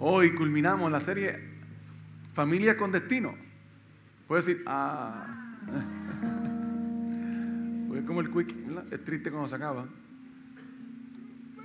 [0.00, 1.40] Hoy culminamos la serie
[2.32, 3.34] Familia con Destino.
[4.28, 5.56] Puedes decir, ah.
[7.88, 8.54] Porque como el quick,
[8.92, 9.88] es triste cuando se acaba.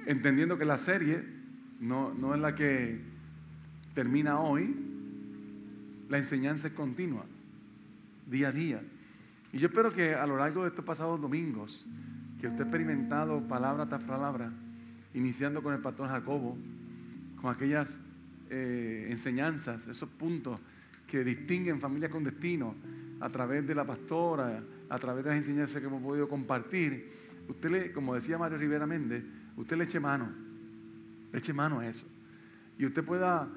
[0.08, 1.24] Entendiendo que la serie
[1.80, 3.02] no, no es la que
[3.94, 4.76] termina hoy,
[6.10, 7.26] la enseñanza es continua,
[8.26, 8.82] día a día.
[9.52, 11.86] Y yo espero que a lo largo de estos pasados domingos,
[12.42, 14.52] que usted ha experimentado palabra tras palabra,
[15.14, 16.58] iniciando con el pastor Jacobo,
[17.40, 18.00] con aquellas
[18.56, 20.62] eh, enseñanzas, esos puntos
[21.08, 22.76] que distinguen familia con destino
[23.20, 27.12] a través de la pastora, a través de las enseñanzas que hemos podido compartir,
[27.48, 29.24] usted le, como decía Mario Rivera Méndez,
[29.58, 30.30] usted le eche mano,
[31.32, 32.06] le eche mano a eso.
[32.78, 33.50] Y usted pueda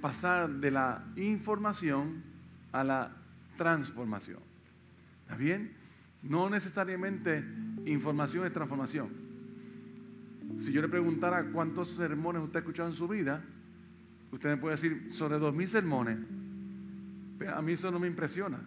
[0.00, 2.22] pasar de la información
[2.72, 3.12] a la
[3.58, 4.40] transformación.
[5.24, 5.70] ¿Está bien?
[6.22, 7.44] No necesariamente
[7.84, 9.10] información es transformación.
[10.56, 13.44] Si yo le preguntara cuántos sermones usted ha escuchado en su vida,
[14.32, 16.18] usted me puede decir sobre dos mil sermones.
[17.54, 18.60] A mí eso no me impresiona.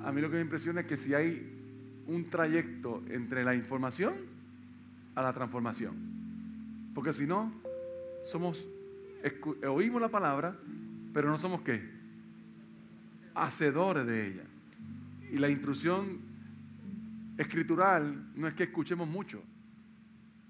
[0.00, 1.56] A mí lo que me impresiona es que si hay
[2.06, 4.14] un trayecto entre la información
[5.14, 5.94] a la transformación.
[6.94, 7.52] Porque si no,
[8.22, 8.66] somos,
[9.68, 10.56] oímos la palabra,
[11.12, 11.82] pero no somos qué?
[13.34, 14.44] Hacedores de ella.
[15.32, 16.20] Y la instrucción
[17.36, 19.42] escritural no es que escuchemos mucho,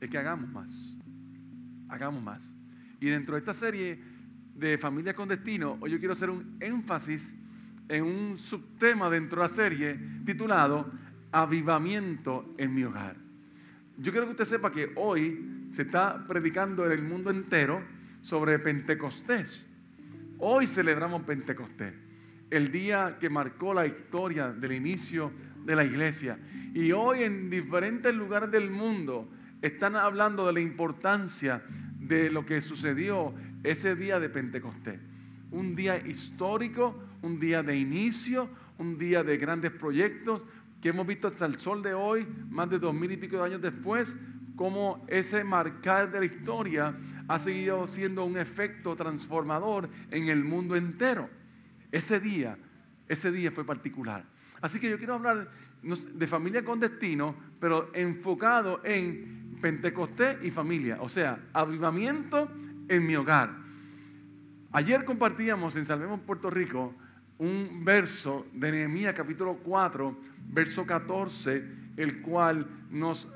[0.00, 0.96] es que hagamos más.
[1.88, 2.54] Hagamos más.
[3.00, 3.98] Y dentro de esta serie
[4.58, 7.34] de Familia con Destino, hoy yo quiero hacer un énfasis
[7.88, 10.90] en un subtema dentro de la serie titulado
[11.30, 13.16] Avivamiento en mi hogar.
[13.98, 17.82] Yo quiero que usted sepa que hoy se está predicando en el mundo entero
[18.22, 19.64] sobre Pentecostés.
[20.38, 21.92] Hoy celebramos Pentecostés,
[22.50, 25.32] el día que marcó la historia del inicio
[25.64, 26.38] de la iglesia.
[26.74, 29.28] Y hoy en diferentes lugares del mundo
[29.60, 31.62] están hablando de la importancia
[31.98, 34.98] de lo que sucedió ese día de Pentecostés.
[35.50, 38.48] Un día histórico, un día de inicio,
[38.78, 40.42] un día de grandes proyectos
[40.80, 43.44] que hemos visto hasta el sol de hoy, más de dos mil y pico de
[43.44, 44.14] años después,
[44.56, 46.96] como ese marcar de la historia
[47.28, 51.28] ha seguido siendo un efecto transformador en el mundo entero.
[51.92, 52.58] Ese día,
[53.08, 54.24] ese día fue particular.
[54.60, 55.50] Así que yo quiero hablar
[55.82, 62.50] de familia con destino, pero enfocado en Pentecostés y familia, o sea, avivamiento
[62.88, 63.50] en mi hogar.
[64.72, 66.94] Ayer compartíamos en Salvemos Puerto Rico
[67.38, 70.16] un verso de Nehemías capítulo 4,
[70.48, 71.64] verso 14,
[71.96, 73.28] el cual nos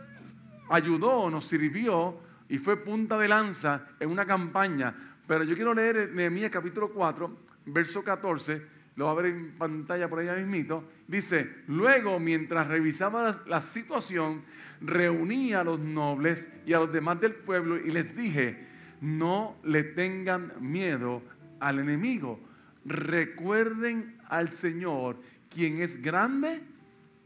[0.71, 2.19] ayudó, nos sirvió
[2.49, 4.95] y fue punta de lanza en una campaña.
[5.27, 10.11] Pero yo quiero leer Nehemías capítulo 4, verso 14 lo va a ver en pantalla
[10.11, 14.43] por allá mismito, dice, luego mientras revisaba la, situación,
[14.83, 18.67] reuní a los nobles y a los demás del pueblo y les dije,
[19.01, 21.23] no le tengan miedo
[21.59, 22.41] al enemigo,
[22.85, 25.17] recuerden al Señor,
[25.49, 26.61] quien es grande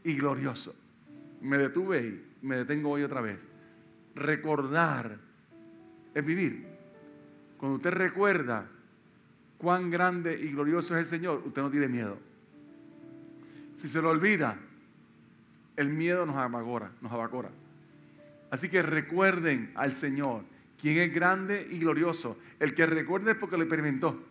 [0.03, 0.75] y glorioso.
[1.41, 1.99] Me detuve
[2.41, 3.39] y me detengo hoy otra vez.
[4.15, 5.17] Recordar
[6.13, 6.65] es vivir.
[7.57, 8.67] Cuando usted recuerda
[9.57, 12.17] cuán grande y glorioso es el Señor, usted no tiene miedo.
[13.77, 14.57] Si se lo olvida,
[15.75, 17.49] el miedo nos abacora, nos abacora.
[18.49, 20.43] Así que recuerden al Señor,
[20.85, 22.37] quien es grande y glorioso.
[22.59, 24.23] El que recuerde es porque lo experimentó.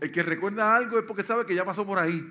[0.00, 2.28] El que recuerda algo es porque sabe que ya pasó por ahí.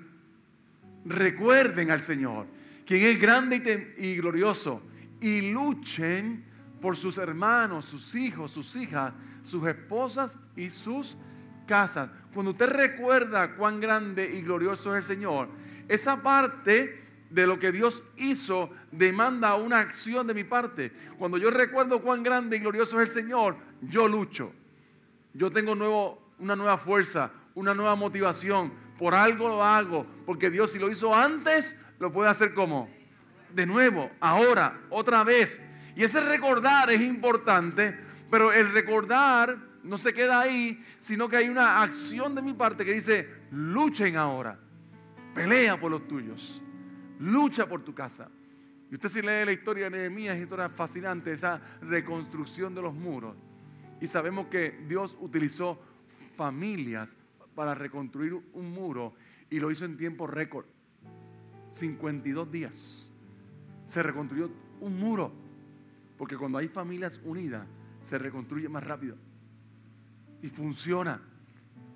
[1.06, 2.46] Recuerden al Señor,
[2.84, 4.82] quien es grande y, y glorioso.
[5.18, 6.44] Y luchen
[6.82, 11.16] por sus hermanos, sus hijos, sus hijas, sus esposas y sus
[11.66, 12.10] casas.
[12.34, 15.48] Cuando usted recuerda cuán grande y glorioso es el Señor,
[15.88, 16.99] esa parte
[17.30, 20.92] de lo que Dios hizo demanda una acción de mi parte.
[21.18, 24.52] Cuando yo recuerdo cuán grande y glorioso es el Señor, yo lucho.
[25.32, 28.72] Yo tengo nuevo, una nueva fuerza, una nueva motivación.
[28.98, 32.90] Por algo lo hago, porque Dios si lo hizo antes, lo puede hacer como
[33.54, 35.60] de nuevo, ahora, otra vez.
[35.96, 41.48] Y ese recordar es importante pero el recordar no se queda ahí, sino que hay
[41.48, 44.58] una acción de mi parte que dice, luchen ahora,
[45.34, 46.62] pelea por los tuyos,
[47.20, 48.28] lucha por tu casa.
[48.90, 52.92] Y usted si lee la historia de Nehemías, es historia fascinante, esa reconstrucción de los
[52.92, 53.36] muros.
[54.00, 55.78] Y sabemos que Dios utilizó
[56.36, 57.16] familias
[57.54, 59.14] para reconstruir un muro
[59.48, 60.66] y lo hizo en tiempo récord.
[61.72, 63.12] 52 días.
[63.84, 64.50] Se reconstruyó
[64.80, 65.32] un muro.
[66.16, 67.66] Porque cuando hay familias unidas,
[68.00, 69.16] se reconstruye más rápido.
[70.42, 71.20] Y funciona.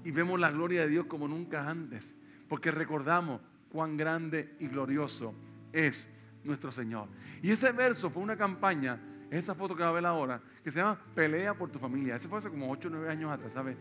[0.04, 2.14] Y vemos la gloria de Dios como nunca antes.
[2.48, 3.40] Porque recordamos
[3.74, 5.34] cuán grande y glorioso
[5.72, 6.06] es
[6.44, 7.08] nuestro Señor.
[7.42, 10.70] Y ese verso fue una campaña Es esa foto que va a ver ahora, que
[10.70, 12.14] se llama Pelea por tu familia.
[12.14, 13.76] Ese fue hace como 8 o 9 años atrás, ¿sabes?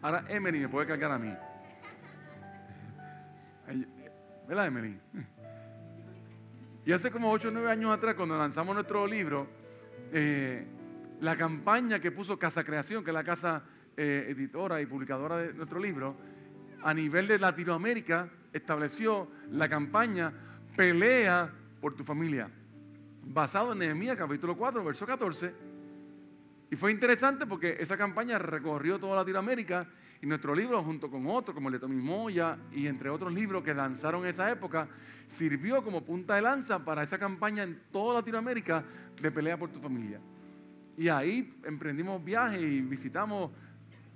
[0.00, 1.34] Ahora Emily me puede cargar a mí.
[4.46, 5.00] ¿Verdad, Emily?
[6.84, 9.48] Y hace como 8 o 9 años atrás, cuando lanzamos nuestro libro,
[10.12, 10.64] eh,
[11.22, 13.64] la campaña que puso Casa Creación, que es la casa
[13.96, 16.14] eh, editora y publicadora de nuestro libro,
[16.84, 20.32] a nivel de Latinoamérica, estableció la campaña
[20.76, 21.50] Pelea
[21.80, 22.50] por tu familia,
[23.24, 25.54] basado en Nehemías capítulo 4, verso 14.
[26.70, 29.88] Y fue interesante porque esa campaña recorrió toda Latinoamérica
[30.20, 33.62] y nuestro libro, junto con otros, como el de Tommy Moya y entre otros libros
[33.62, 34.88] que lanzaron en esa época,
[35.26, 38.84] sirvió como punta de lanza para esa campaña en toda Latinoamérica
[39.20, 40.20] de pelea por tu familia.
[40.96, 43.50] Y ahí emprendimos viajes y visitamos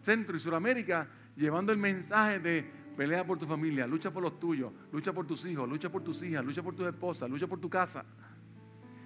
[0.02, 4.72] Centro y Sudamérica llevando el mensaje de pelea por tu familia, lucha por los tuyos,
[4.92, 7.70] lucha por tus hijos, lucha por tus hijas, lucha por tus esposas, lucha por tu
[7.70, 8.04] casa.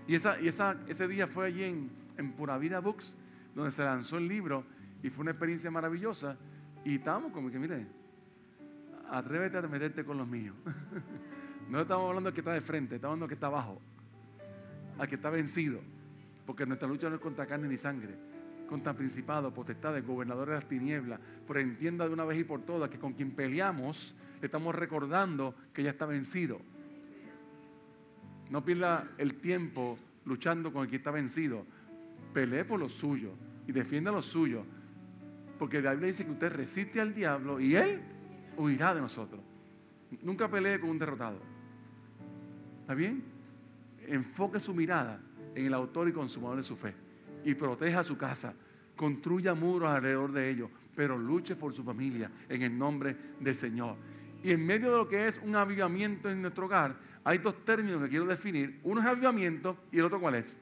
[0.06, 3.16] Y, esa, y esa, ese día fue allí en, en Pura Vida Books,
[3.54, 4.64] donde se lanzó el libro
[5.02, 6.36] y fue una experiencia maravillosa.
[6.84, 7.86] Y estábamos como que, mire,
[9.10, 10.54] atrévete a meterte con los míos.
[11.66, 13.80] No estamos hablando del que está de frente, estamos hablando del que está abajo,
[14.98, 15.80] al que está vencido.
[16.44, 18.14] Porque nuestra lucha no es contra carne ni sangre,
[18.68, 21.20] contra principados, potestades, gobernadores de las tinieblas.
[21.46, 25.54] Pero entienda de una vez y por todas que con quien peleamos le estamos recordando
[25.72, 26.60] que ya está vencido.
[28.50, 31.66] No pierda el tiempo luchando con el que está vencido.
[32.32, 33.30] Pelee por lo suyo
[33.66, 34.64] y defienda lo suyo.
[35.58, 38.02] Porque la Biblia dice que usted resiste al diablo y él
[38.56, 39.40] huirá de nosotros.
[40.22, 41.40] Nunca pelee con un derrotado.
[42.82, 43.24] ¿Está bien?
[44.06, 45.20] Enfoque su mirada
[45.54, 47.03] en el autor y consumador de su fe.
[47.44, 48.54] Y proteja su casa.
[48.96, 50.70] Construya muros alrededor de ellos.
[50.94, 53.96] Pero luche por su familia en el nombre del Señor.
[54.42, 58.02] Y en medio de lo que es un avivamiento en nuestro hogar, hay dos términos
[58.02, 58.78] que quiero definir.
[58.84, 60.58] Uno es avivamiento y el otro cuál es?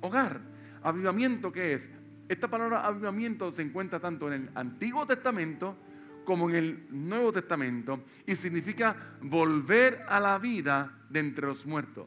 [0.00, 0.40] Hogar.
[0.82, 1.90] Avivamiento, ¿qué es?
[2.26, 5.76] Esta palabra avivamiento se encuentra tanto en el Antiguo Testamento
[6.24, 12.06] como en el Nuevo Testamento y significa volver a la vida de entre los muertos.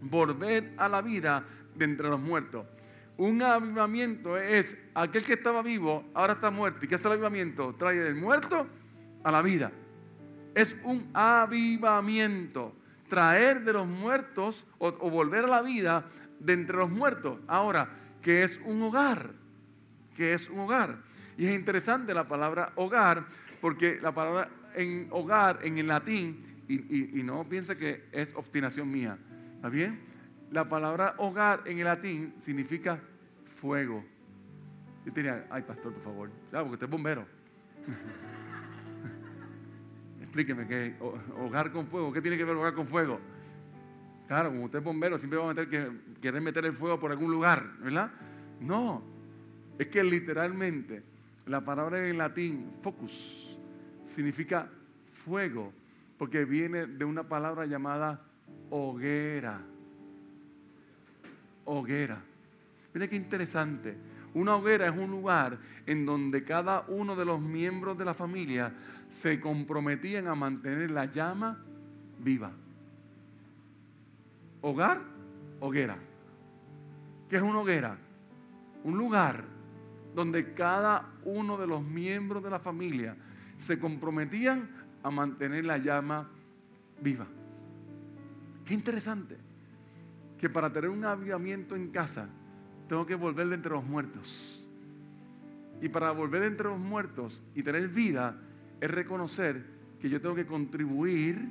[0.00, 1.44] Volver a la vida
[1.76, 2.64] de entre los muertos.
[3.20, 6.86] Un avivamiento es aquel que estaba vivo, ahora está muerto.
[6.86, 7.74] ¿Y qué es el avivamiento?
[7.74, 8.66] Trae del muerto
[9.22, 9.70] a la vida.
[10.54, 12.74] Es un avivamiento.
[13.10, 16.06] Traer de los muertos o, volver a la vida
[16.38, 17.40] de entre los muertos.
[17.46, 17.90] Ahora,
[18.22, 19.34] ¿qué es un hogar?
[20.16, 20.96] que es un hogar.
[21.36, 23.26] Y es interesante la palabra hogar,
[23.60, 29.18] porque la palabra en hogar, en el latín, y, no piense que es obstinación mía,
[29.56, 30.09] ¿está bien?
[30.50, 33.00] La palabra hogar en el latín significa
[33.44, 34.04] fuego.
[35.04, 37.26] Yo tenía, ay pastor, por favor, claro, porque usted es bombero.
[40.20, 40.96] Explíqueme, ¿qué
[41.38, 42.12] hogar con fuego?
[42.12, 43.20] ¿Qué tiene que ver hogar con fuego?
[44.26, 47.10] Claro, como usted es bombero, siempre va a meter que querer meter el fuego por
[47.10, 48.10] algún lugar, ¿verdad?
[48.60, 49.02] No,
[49.78, 51.02] es que literalmente
[51.46, 53.58] la palabra en latín, focus,
[54.04, 54.68] significa
[55.12, 55.72] fuego,
[56.18, 58.22] porque viene de una palabra llamada
[58.70, 59.69] hoguera.
[61.72, 62.20] Hoguera.
[62.92, 63.96] Mira qué interesante.
[64.34, 65.56] Una hoguera es un lugar
[65.86, 68.74] en donde cada uno de los miembros de la familia
[69.08, 71.62] se comprometían a mantener la llama
[72.18, 72.50] viva.
[74.62, 75.00] Hogar,
[75.60, 75.96] hoguera.
[77.28, 77.96] ¿Qué es una hoguera?
[78.82, 79.44] Un lugar
[80.12, 83.16] donde cada uno de los miembros de la familia
[83.56, 84.68] se comprometían
[85.04, 86.28] a mantener la llama
[87.00, 87.28] viva.
[88.64, 89.39] Qué interesante
[90.40, 92.28] que para tener un avivamiento en casa
[92.88, 94.66] tengo que volver de entre los muertos.
[95.80, 98.36] Y para volver entre los muertos y tener vida
[98.80, 99.64] es reconocer
[100.00, 101.50] que yo tengo que contribuir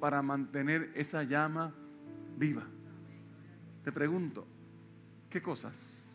[0.00, 1.72] para mantener esa llama
[2.36, 2.64] viva.
[3.84, 4.46] Te pregunto,
[5.30, 6.06] ¿qué cosas?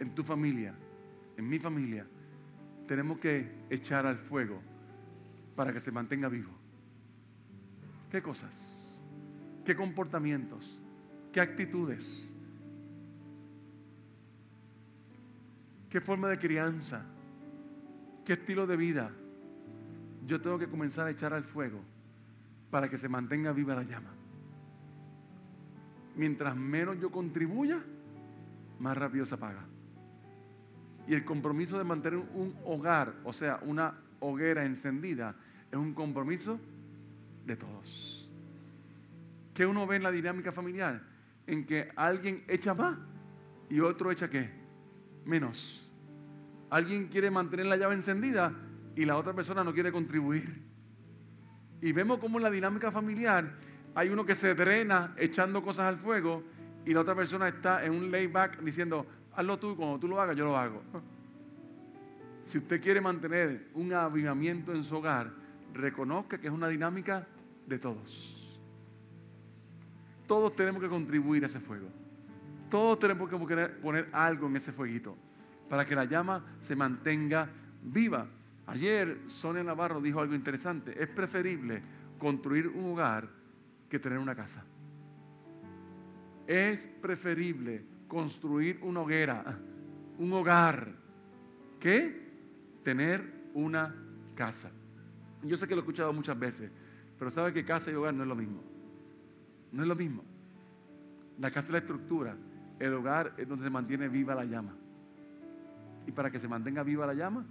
[0.00, 0.74] en tu familia,
[1.36, 2.06] en mi familia,
[2.88, 4.60] tenemos que echar al fuego
[5.54, 6.50] para que se mantenga vivo.
[8.10, 9.00] ¿Qué cosas?
[9.64, 10.79] ¿Qué comportamientos?
[11.32, 12.32] ¿Qué actitudes?
[15.88, 17.04] ¿Qué forma de crianza?
[18.24, 19.10] ¿Qué estilo de vida?
[20.26, 21.80] Yo tengo que comenzar a echar al fuego
[22.70, 24.10] para que se mantenga viva la llama.
[26.16, 27.82] Mientras menos yo contribuya,
[28.78, 29.64] más rápido se apaga.
[31.06, 35.34] Y el compromiso de mantener un hogar, o sea, una hoguera encendida,
[35.70, 36.60] es un compromiso
[37.46, 38.30] de todos.
[39.54, 41.09] ¿Qué uno ve en la dinámica familiar?
[41.50, 42.96] En que alguien echa más
[43.68, 44.48] y otro echa qué?
[45.24, 45.84] Menos.
[46.70, 48.52] Alguien quiere mantener la llave encendida
[48.94, 50.62] y la otra persona no quiere contribuir.
[51.82, 53.52] Y vemos cómo en la dinámica familiar
[53.96, 56.44] hay uno que se drena echando cosas al fuego
[56.86, 59.04] y la otra persona está en un layback diciendo,
[59.34, 60.80] hazlo tú, cuando tú lo hagas, yo lo hago.
[62.44, 65.32] Si usted quiere mantener un avivamiento en su hogar,
[65.74, 67.26] reconozca que es una dinámica
[67.66, 68.39] de todos.
[70.30, 71.88] Todos tenemos que contribuir a ese fuego.
[72.70, 75.16] Todos tenemos que poner algo en ese fueguito
[75.68, 77.48] para que la llama se mantenga
[77.82, 78.28] viva.
[78.68, 81.02] Ayer Sonia Navarro dijo algo interesante.
[81.02, 81.82] Es preferible
[82.16, 83.28] construir un hogar
[83.88, 84.64] que tener una casa.
[86.46, 89.58] Es preferible construir una hoguera,
[90.16, 90.92] un hogar,
[91.80, 93.96] que tener una
[94.36, 94.70] casa.
[95.42, 96.70] Yo sé que lo he escuchado muchas veces,
[97.18, 98.69] pero sabe que casa y hogar no es lo mismo.
[99.72, 100.24] No es lo mismo.
[101.38, 102.36] La casa es la estructura,
[102.78, 104.74] el hogar es donde se mantiene viva la llama.
[106.06, 107.46] Y para que se mantenga viva la llama,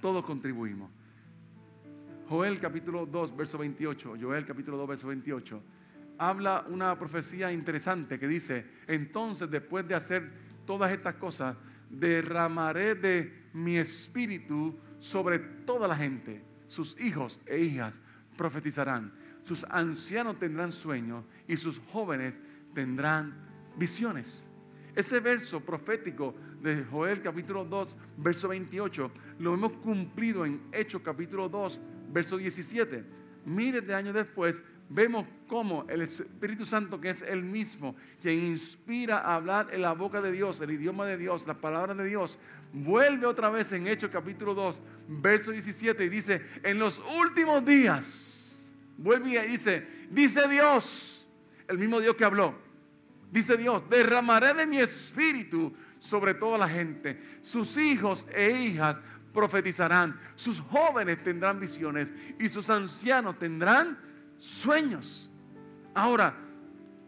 [0.00, 0.90] todos contribuimos.
[2.28, 5.62] Joel capítulo 2, verso 28, Joel capítulo 2, verso 28,
[6.18, 10.30] habla una profecía interesante que dice, entonces después de hacer
[10.64, 11.56] todas estas cosas,
[11.88, 16.44] derramaré de mi espíritu sobre toda la gente.
[16.66, 18.00] Sus hijos e hijas
[18.36, 19.12] profetizarán,
[19.44, 22.40] sus ancianos tendrán sueños y sus jóvenes
[22.74, 23.34] tendrán
[23.76, 24.46] visiones.
[24.94, 31.48] Ese verso profético de Joel capítulo 2, verso 28, lo hemos cumplido en Hechos capítulo
[31.48, 31.80] 2,
[32.12, 33.04] verso 17.
[33.46, 39.18] Miles de años después, vemos cómo el Espíritu Santo, que es el mismo, que inspira
[39.18, 42.38] a hablar en la boca de Dios, el idioma de Dios, la palabra de Dios,
[42.72, 48.29] vuelve otra vez en Hechos capítulo 2, verso 17 y dice, en los últimos días,
[49.00, 51.26] vuelve y dice, dice Dios,
[51.68, 52.54] el mismo Dios que habló,
[53.32, 57.18] dice Dios, derramaré de mi espíritu sobre toda la gente.
[57.40, 59.00] Sus hijos e hijas
[59.32, 63.98] profetizarán, sus jóvenes tendrán visiones y sus ancianos tendrán
[64.36, 65.30] sueños.
[65.94, 66.36] Ahora,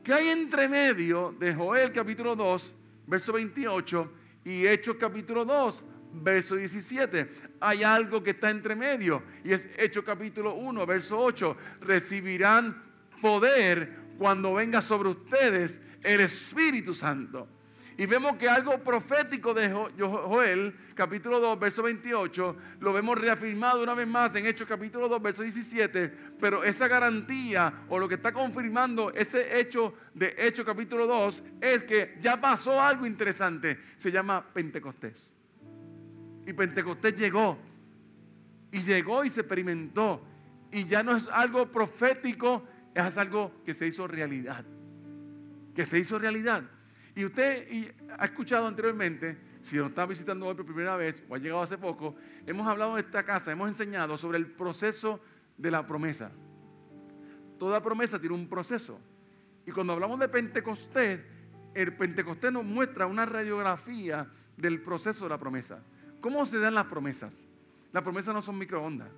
[0.03, 2.75] ¿qué hay entre medio de Joel capítulo 2,
[3.07, 4.13] verso 28
[4.45, 7.29] y Hechos capítulo 2, verso 17?
[7.61, 11.57] Hay algo que está entre medio y es Hechos capítulo 1, verso 8.
[11.81, 12.83] Recibirán
[13.21, 17.49] poder cuando venga sobre ustedes el Espíritu Santo.
[17.97, 23.95] Y vemos que algo profético de Joel, capítulo 2, verso 28, lo vemos reafirmado una
[23.95, 26.09] vez más en Hechos capítulo 2, verso 17.
[26.41, 31.85] Pero esa garantía o lo que está confirmando ese hecho de Hechos capítulo 2 es
[31.85, 33.79] que ya pasó algo interesante.
[33.97, 35.32] Se llama Pentecostés.
[36.47, 37.59] Y Pentecostés llegó.
[38.71, 40.23] Y llegó y se experimentó.
[40.71, 44.65] Y ya no es algo profético, es algo que se hizo realidad.
[45.75, 46.65] Que se hizo realidad.
[47.15, 51.39] Y usted ha escuchado anteriormente, si nos está visitando hoy por primera vez o ha
[51.39, 55.21] llegado hace poco, hemos hablado de esta casa, hemos enseñado sobre el proceso
[55.59, 56.33] de la promesa.
[57.59, 58.99] Toda promesa tiene un proceso.
[59.67, 61.21] Y cuando hablamos de Pentecostés,
[61.75, 65.83] el Pentecostés nos muestra una radiografía del proceso de la promesa.
[66.23, 67.43] ¿Cómo se dan las promesas?
[67.93, 69.11] Las promesas no son microondas.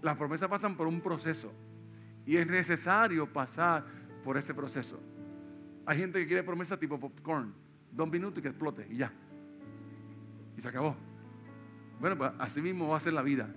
[0.00, 1.52] Las promesas pasan por un proceso.
[2.24, 3.84] Y es necesario pasar
[4.24, 4.98] por ese proceso.
[5.84, 7.54] Hay gente que quiere promesa tipo popcorn.
[7.92, 9.12] Dos minutos y que explote y ya.
[10.56, 10.96] Y se acabó.
[12.00, 13.54] Bueno, pues así mismo va a ser la vida.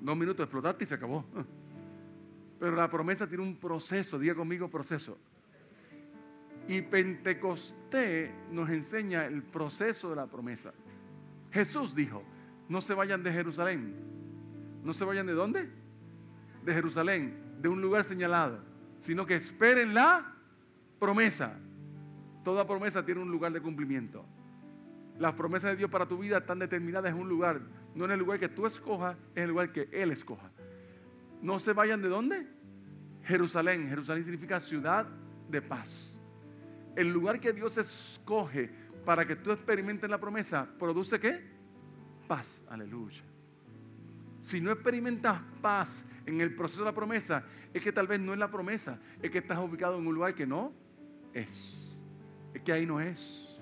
[0.00, 1.24] Dos minutos explotaste y se acabó.
[2.60, 4.16] Pero la promesa tiene un proceso.
[4.16, 5.18] Diga conmigo proceso.
[6.68, 10.72] Y Pentecostés nos enseña el proceso de la promesa.
[11.50, 12.22] Jesús dijo,
[12.68, 13.94] no se vayan de Jerusalén.
[14.82, 15.68] No se vayan de dónde?
[16.64, 18.60] De Jerusalén, de un lugar señalado,
[18.98, 20.34] sino que esperen la
[20.98, 21.58] promesa.
[22.44, 24.24] Toda promesa tiene un lugar de cumplimiento.
[25.18, 27.60] Las promesas de Dios para tu vida están determinadas en un lugar,
[27.94, 30.50] no en el lugar que tú escojas, en el lugar que Él escoja.
[31.42, 32.46] No se vayan de dónde?
[33.24, 33.88] Jerusalén.
[33.88, 35.06] Jerusalén significa ciudad
[35.48, 36.22] de paz.
[36.96, 38.70] El lugar que Dios escoge
[39.10, 41.42] para que tú experimentes la promesa, ¿produce qué?
[42.28, 42.64] Paz.
[42.70, 43.24] Aleluya.
[44.40, 47.42] Si no experimentas paz en el proceso de la promesa,
[47.74, 50.32] es que tal vez no es la promesa, es que estás ubicado en un lugar
[50.36, 50.72] que no
[51.34, 52.04] es.
[52.54, 53.58] Es que ahí no es.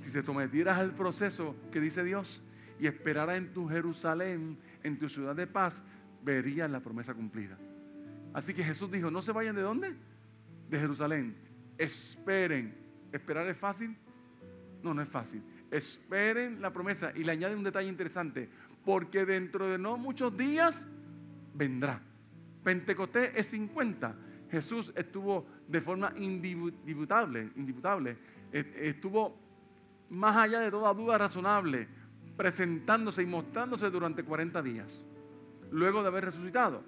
[0.00, 2.42] Si te sometieras al proceso que dice Dios
[2.80, 5.84] y esperaras en tu Jerusalén, en tu ciudad de paz,
[6.24, 7.56] verías la promesa cumplida.
[8.34, 9.94] Así que Jesús dijo, no se vayan de dónde?
[10.68, 11.36] De Jerusalén.
[11.78, 12.76] Esperen.
[13.12, 13.96] ¿Esperar es fácil?
[14.82, 15.42] No, no es fácil.
[15.70, 17.12] Esperen la promesa.
[17.14, 18.48] Y le añade un detalle interesante.
[18.84, 20.88] Porque dentro de no muchos días
[21.54, 22.00] vendrá.
[22.62, 24.16] Pentecostés es 50.
[24.50, 28.16] Jesús estuvo de forma indibutable, indibutable,
[28.52, 29.36] e, estuvo
[30.10, 31.88] más allá de toda duda razonable,
[32.36, 35.04] presentándose y mostrándose durante 40 días,
[35.70, 36.82] luego de haber resucitado.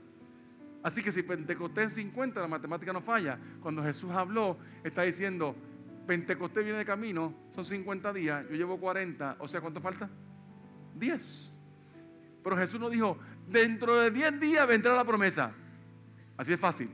[0.82, 5.56] Así que si Pentecostés 50, la matemática no falla, cuando Jesús habló, está diciendo,
[6.08, 10.08] Pentecostés viene de camino, son 50 días, yo llevo 40, o sea, ¿cuánto falta?
[10.94, 11.52] 10.
[12.42, 15.52] Pero Jesús nos dijo, dentro de 10 días vendrá la promesa.
[16.38, 16.88] Así es fácil.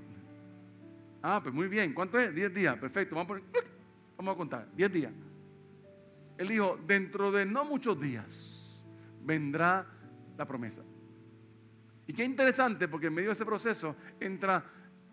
[1.22, 2.34] Ah, pues muy bien, ¿cuánto es?
[2.34, 3.42] 10 días, perfecto, vamos a,
[4.16, 5.12] vamos a contar, 10 días.
[6.36, 8.84] Él dijo, dentro de no muchos días
[9.22, 9.86] vendrá
[10.36, 10.82] la promesa.
[12.08, 14.64] Y qué interesante, porque en medio de ese proceso entra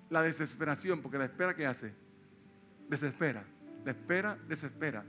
[0.09, 1.93] la desesperación, porque la espera que hace,
[2.89, 3.45] desespera,
[3.85, 5.03] la espera, desespera.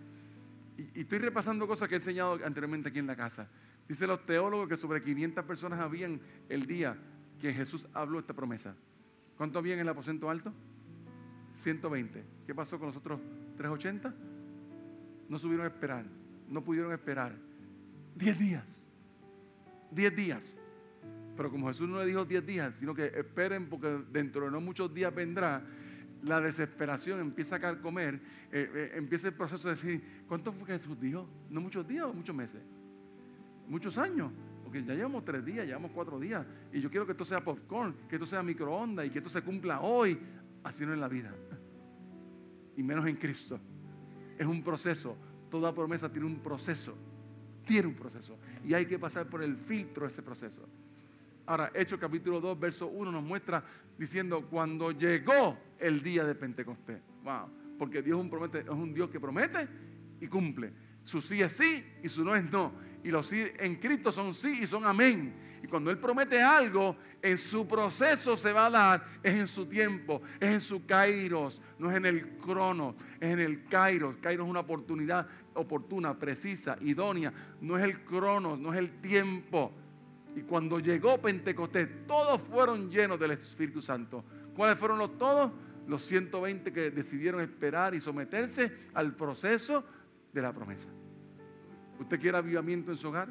[0.77, 3.49] Y, estoy repasando cosas que he enseñado anteriormente aquí en la casa.
[3.89, 6.97] Dicen los teólogos que sobre 500 personas habían el día
[7.41, 8.75] que Jesús habló esta promesa.
[9.37, 10.53] ¿Cuánto había en el aposento alto?
[11.57, 12.25] 120.
[12.47, 13.21] ¿Qué pasó con nosotros?
[13.57, 14.15] 380.
[15.29, 16.05] No subieron a esperar,
[16.49, 17.35] no pudieron esperar.
[18.17, 18.85] 10 días.
[19.91, 20.61] 10 días.
[21.37, 24.61] Pero como Jesús no le dijo 10 días, sino que esperen porque dentro de no
[24.61, 25.63] muchos días vendrá,
[26.23, 28.15] la desesperación empieza a carcomer,
[28.51, 31.29] eh, eh, empieza el proceso de decir, ¿cuánto fue que Jesús dijo?
[31.51, 32.61] ¿No muchos días o muchos meses?
[33.69, 34.31] Muchos años.
[34.63, 36.47] Porque ya llevamos tres días, llevamos cuatro días.
[36.73, 39.43] Y yo quiero que esto sea popcorn, que esto sea microondas y que esto se
[39.43, 40.19] cumpla hoy.
[40.63, 41.35] Así no es la vida.
[42.75, 43.61] Y menos en Cristo.
[44.39, 45.15] Es un proceso.
[45.51, 46.97] Toda promesa tiene un proceso.
[47.67, 48.39] Tiene un proceso.
[48.65, 50.67] Y hay que pasar por el filtro de ese proceso.
[51.45, 53.65] Ahora, Hechos capítulo 2, verso 1 nos muestra
[53.99, 57.01] diciendo cuando llegó el día de Pentecostés.
[57.25, 59.69] Wow, porque Dios es un, promete, es un Dios que promete
[60.21, 60.73] y cumple.
[61.03, 62.73] Su sí es sí y su no es no.
[63.03, 65.35] Y los sí en Cristo son sí y son amén.
[65.65, 69.67] Y cuando Él promete algo, en su proceso se va a dar, es en su
[69.67, 74.17] tiempo, es en su kairos, no es en el crono, es en el kairos.
[74.21, 77.33] Kairos es una oportunidad oportuna, precisa, idónea.
[77.61, 79.73] No es el crono, no es el tiempo.
[80.35, 84.25] Y cuando llegó Pentecostés, todos fueron llenos del Espíritu Santo.
[84.55, 85.53] ¿Cuáles fueron los todos?
[85.87, 89.85] Los 120 que decidieron esperar y someterse al proceso
[90.33, 90.89] de la promesa.
[91.99, 93.29] ¿Usted quiere avivamiento en su hogar?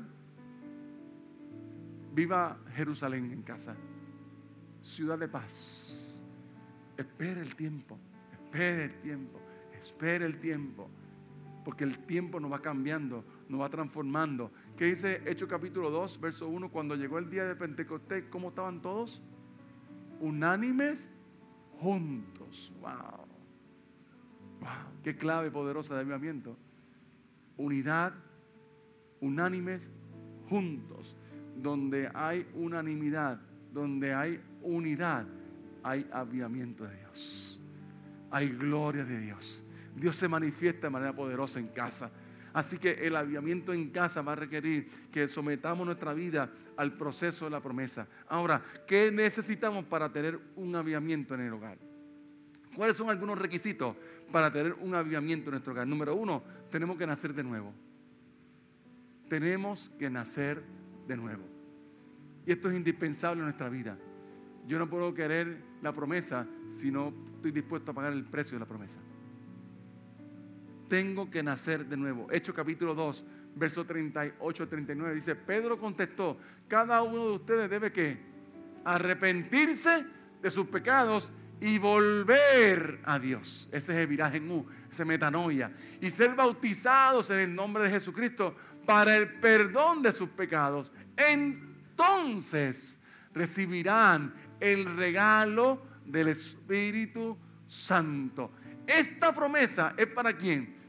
[2.14, 3.76] Viva Jerusalén en casa.
[4.82, 6.22] Ciudad de paz.
[6.98, 7.98] Espere el tiempo.
[8.32, 9.40] Espere el tiempo.
[9.74, 10.90] Espere el tiempo.
[11.64, 14.50] Porque el tiempo nos va cambiando, nos va transformando.
[14.78, 16.72] ¿Qué dice Hechos capítulo 2, verso 1?
[16.72, 19.22] Cuando llegó el día de Pentecostés, ¿cómo estaban todos?
[20.22, 21.10] Unánimes
[21.80, 22.72] juntos.
[22.80, 23.28] Wow.
[24.62, 24.70] Wow.
[25.04, 26.56] Qué clave poderosa de avivamiento.
[27.58, 28.14] Unidad,
[29.20, 29.92] unánimes
[30.50, 31.18] juntos.
[31.58, 33.42] Donde hay unanimidad,
[33.74, 35.28] donde hay unidad,
[35.84, 37.62] hay avivamiento de Dios.
[38.32, 39.62] Hay gloria de Dios.
[39.94, 42.12] Dios se manifiesta de manera poderosa en casa.
[42.54, 47.46] Así que el avivamiento en casa va a requerir que sometamos nuestra vida al proceso
[47.46, 48.08] de la promesa.
[48.28, 51.78] Ahora, ¿qué necesitamos para tener un avivamiento en el hogar?
[52.76, 53.96] ¿Cuáles son algunos requisitos
[54.32, 55.88] para tener un avivamiento en nuestro hogar?
[55.88, 57.74] Número uno, tenemos que nacer de nuevo.
[59.30, 60.62] Tenemos que nacer
[61.08, 61.44] de nuevo.
[62.46, 63.98] Y esto es indispensable en nuestra vida.
[64.68, 68.60] Yo no puedo querer la promesa si no estoy dispuesto a pagar el precio de
[68.60, 69.00] la promesa
[70.92, 72.28] tengo que nacer de nuevo.
[72.30, 73.24] Hechos capítulo 2,
[73.56, 78.20] verso 38 39 dice, Pedro contestó, cada uno de ustedes debe que
[78.84, 80.06] arrepentirse
[80.42, 83.70] de sus pecados y volver a Dios.
[83.72, 85.72] Ese es el viraje en U, ese metanoia.
[86.02, 88.54] Y ser bautizados en el nombre de Jesucristo
[88.86, 90.92] para el perdón de sus pecados.
[91.16, 92.98] Entonces
[93.34, 98.52] recibirán el regalo del Espíritu Santo.
[98.86, 100.81] Esta promesa es para quién?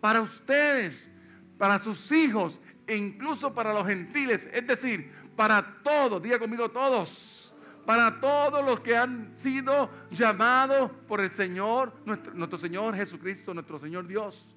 [0.00, 1.10] Para ustedes,
[1.56, 7.54] para sus hijos e incluso para los gentiles, es decir, para todos, diga conmigo todos,
[7.84, 14.06] para todos los que han sido llamados por el Señor, nuestro, Señor Jesucristo, nuestro Señor
[14.06, 14.54] Dios.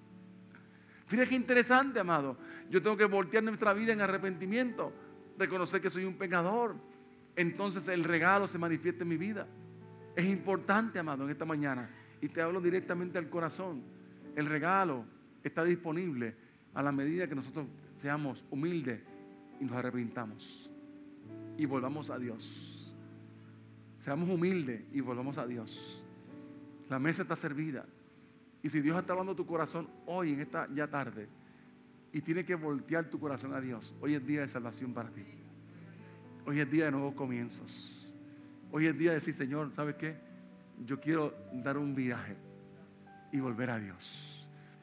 [1.08, 2.38] Fíjate qué interesante, amado.
[2.70, 4.94] Yo tengo que voltear nuestra vida en arrepentimiento,
[5.38, 6.76] reconocer que soy un pecador.
[7.36, 9.48] Entonces el regalo se manifiesta en mi vida.
[10.16, 11.90] Es importante, amado, en esta mañana.
[12.22, 13.84] Y te hablo directamente al corazón.
[14.36, 15.06] El regalo
[15.44, 16.36] está disponible
[16.74, 19.02] a la medida que nosotros seamos humildes
[19.60, 20.70] y nos arrepintamos
[21.58, 22.94] y volvamos a Dios.
[23.98, 26.04] Seamos humildes y volvamos a Dios.
[26.90, 27.86] La mesa está servida.
[28.64, 31.28] Y si Dios está hablando tu corazón hoy, en esta ya tarde,
[32.14, 35.24] y tiene que voltear tu corazón a Dios, hoy es día de salvación para ti.
[36.46, 38.12] Hoy es día de nuevos comienzos.
[38.72, 40.16] Hoy es día de decir, Señor, ¿sabes qué?
[40.86, 42.36] Yo quiero dar un viaje
[43.32, 44.31] y volver a Dios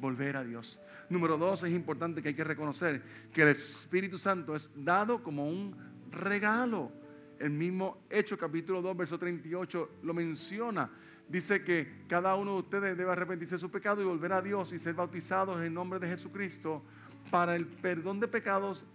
[0.00, 0.80] volver a Dios.
[1.08, 5.48] Número dos, es importante que hay que reconocer que el Espíritu Santo es dado como
[5.48, 5.74] un
[6.10, 6.92] regalo.
[7.38, 10.90] El mismo Hecho capítulo 2, verso 38 lo menciona.
[11.28, 14.72] dice que cada uno de ustedes debe arrepentirse de su pecado y volver a Dios
[14.72, 16.82] y ser bautizados en el nombre de Jesucristo
[17.30, 18.86] para el perdón de pecados.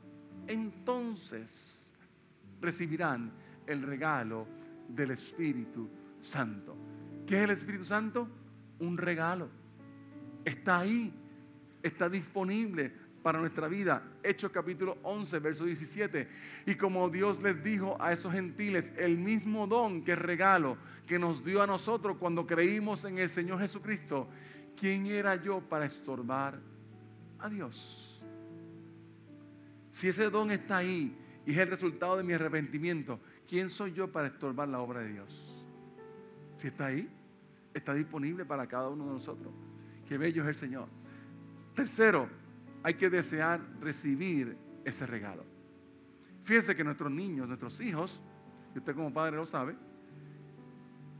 [0.47, 1.93] Entonces
[2.59, 3.31] recibirán
[3.65, 4.47] el regalo
[4.89, 5.89] del Espíritu
[6.21, 6.75] Santo.
[7.25, 8.27] ¿Qué es el Espíritu Santo?
[8.79, 9.62] Un regalo.
[10.45, 11.13] Está ahí,
[11.81, 12.91] está disponible
[13.23, 14.03] para nuestra vida.
[14.21, 16.27] Hechos capítulo 11, verso 17.
[16.65, 20.77] Y como Dios les dijo a esos gentiles, el mismo don que regalo
[21.07, 24.27] que nos dio a nosotros cuando creímos en el Señor Jesucristo,
[24.75, 26.59] ¿quién era yo para estorbar
[27.39, 28.21] a Dios?
[29.91, 34.11] Si ese don está ahí y es el resultado de mi arrepentimiento, ¿quién soy yo
[34.11, 35.63] para estorbar la obra de Dios?
[36.57, 37.09] Si está ahí,
[37.73, 39.53] está disponible para cada uno de nosotros.
[40.07, 40.87] Qué bello es el Señor.
[41.73, 42.29] Tercero,
[42.83, 45.45] hay que desear recibir ese regalo.
[46.43, 48.21] Fíjense que nuestros niños, nuestros hijos,
[48.75, 49.75] y usted como padre lo sabe,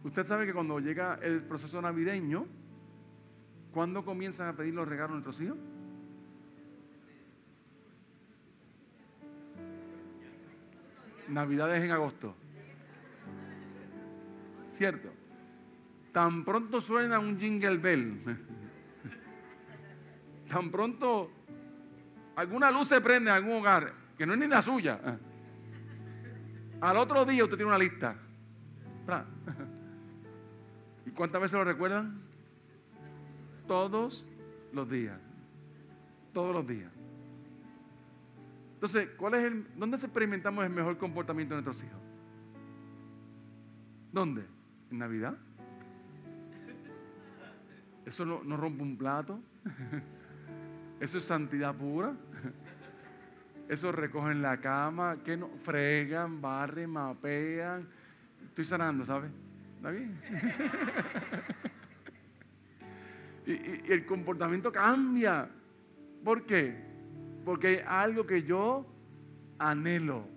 [0.04, 2.46] usted sabe que cuando llega el proceso navideño,
[3.72, 5.58] ¿cuándo comienzan a pedir los regalos a nuestros hijos?
[11.30, 12.36] Navidades en agosto.
[14.66, 15.10] ¿Cierto?
[16.12, 18.22] Tan pronto suena un jingle bell.
[20.54, 21.32] Tan pronto
[22.36, 25.00] alguna luz se prende en algún hogar, que no es ni la suya.
[26.80, 28.16] Al otro día usted tiene una lista.
[31.08, 32.22] ¿Y cuántas veces lo recuerdan?
[33.66, 34.28] Todos
[34.72, 35.20] los días.
[36.34, 36.92] Todos los días.
[38.76, 42.00] Entonces, ¿cuál es el, ¿dónde experimentamos el mejor comportamiento de nuestros hijos?
[44.12, 44.46] ¿Dónde?
[44.92, 45.36] ¿En Navidad?
[48.06, 49.40] ¿Eso no, no rompe un plato?
[51.00, 52.14] Eso es santidad pura.
[53.70, 57.88] Eso recogen la cama, que no, fregan, barren, mapean.
[58.46, 59.32] Estoy sanando, ¿sabes?
[59.78, 60.20] ¿Está bien?
[63.48, 65.50] y, el comportamiento cambia.
[66.24, 66.76] ¿Por qué?
[67.46, 68.86] Porque hay algo que yo
[69.58, 70.28] anhelo.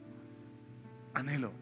[1.14, 1.52] Anhelo.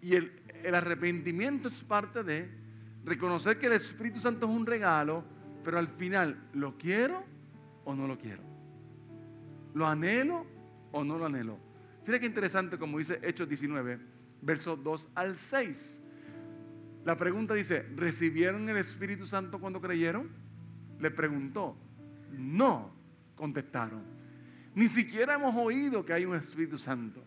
[0.00, 2.60] Y el arrepentimiento es parte de
[3.04, 5.24] reconocer que el Espíritu Santo es un regalo,
[5.62, 7.24] pero al final, ¿lo quiero
[7.84, 8.42] o no lo quiero?
[9.74, 10.46] ¿Lo anhelo
[10.92, 11.58] o no lo anhelo?
[12.02, 14.00] Fíjate qué interesante como dice Hechos 19,
[14.42, 16.00] versos 2 al 6.
[17.04, 20.28] La pregunta dice, ¿recibieron el Espíritu Santo cuando creyeron?
[20.98, 21.76] Le preguntó,
[22.32, 22.92] no,
[23.36, 24.02] contestaron.
[24.74, 27.22] Ni siquiera hemos oído que hay un Espíritu Santo.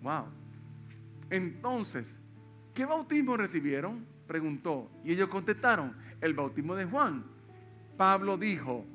[0.00, 0.26] Wow.
[1.28, 2.16] Entonces,
[2.74, 4.06] ¿qué bautismo recibieron?
[4.26, 4.90] Preguntó.
[5.04, 7.24] Y ellos contestaron, el bautismo de Juan.
[8.00, 8.86] Pablo dijo,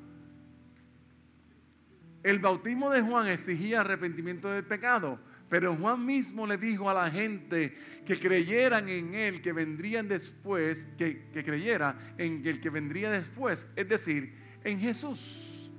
[2.24, 7.08] el bautismo de Juan exigía arrepentimiento del pecado, pero Juan mismo le dijo a la
[7.08, 13.68] gente que creyeran en él, que vendrían después, que, creyera en el que vendría después,
[13.76, 15.70] es decir, en Jesús.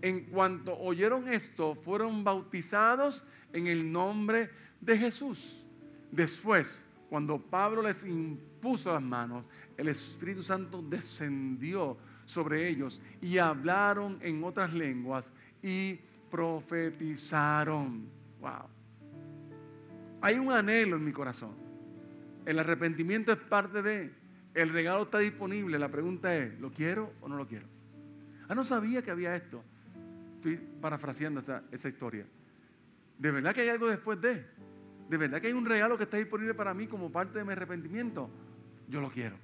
[0.00, 4.48] En cuanto oyeron esto, fueron bautizados en el nombre
[4.80, 5.62] de Jesús.
[6.10, 9.44] Después, cuando Pablo les impuso las manos,
[9.76, 15.32] el Espíritu Santo descendió sobre ellos y hablaron en otras lenguas
[15.62, 18.06] y profetizaron.
[18.40, 18.66] Wow.
[20.20, 21.54] Hay un anhelo en mi corazón.
[22.44, 24.10] El arrepentimiento es parte de.
[24.54, 25.78] El regalo está disponible.
[25.78, 27.66] La pregunta es, ¿lo quiero o no lo quiero?
[28.48, 29.62] Ah, no sabía que había esto.
[30.34, 32.26] Estoy parafraseando esa, esa historia.
[33.18, 34.44] ¿De verdad que hay algo después de?
[35.08, 37.52] ¿De verdad que hay un regalo que está disponible para mí como parte de mi
[37.52, 38.28] arrepentimiento?
[38.88, 39.36] Yo lo quiero.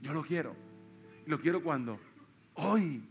[0.00, 0.54] Yo lo quiero.
[1.26, 1.98] ¿Lo quiero cuando?
[2.54, 3.02] Hoy,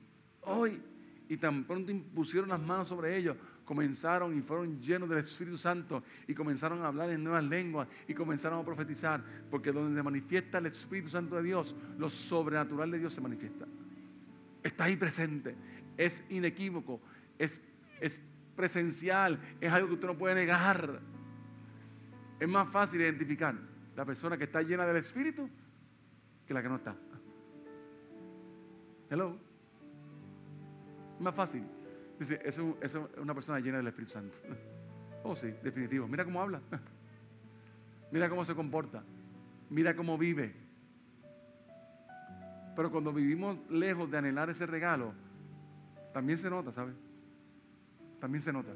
[0.41, 0.81] hoy.
[1.27, 6.03] Y tan pronto impusieron las manos sobre ellos, comenzaron y fueron llenos del Espíritu Santo
[6.27, 10.59] y comenzaron a hablar en nuevas lenguas y comenzaron a profetizar, porque donde se manifiesta
[10.59, 13.65] el Espíritu Santo de Dios, lo sobrenatural de Dios se manifiesta.
[14.61, 15.55] Está ahí presente,
[15.97, 17.01] es inequívoco,
[17.39, 17.59] es,
[17.99, 18.21] es
[18.55, 21.01] presencial, es algo que usted no puede negar.
[22.39, 23.55] Es más fácil identificar
[23.95, 25.49] la persona que está llena del Espíritu
[26.45, 26.95] que la que no está.
[29.09, 29.37] Hello.
[31.19, 31.63] Más fácil.
[32.19, 34.37] Dice, es, es una persona llena del Espíritu Santo.
[35.27, 36.07] Oh, sí, definitivo.
[36.07, 36.61] Mira cómo habla.
[38.11, 39.03] Mira cómo se comporta.
[39.71, 40.53] Mira cómo vive.
[42.75, 45.13] Pero cuando vivimos lejos de anhelar ese regalo,
[46.13, 46.93] también se nota, ¿sabes?
[48.19, 48.71] También se nota.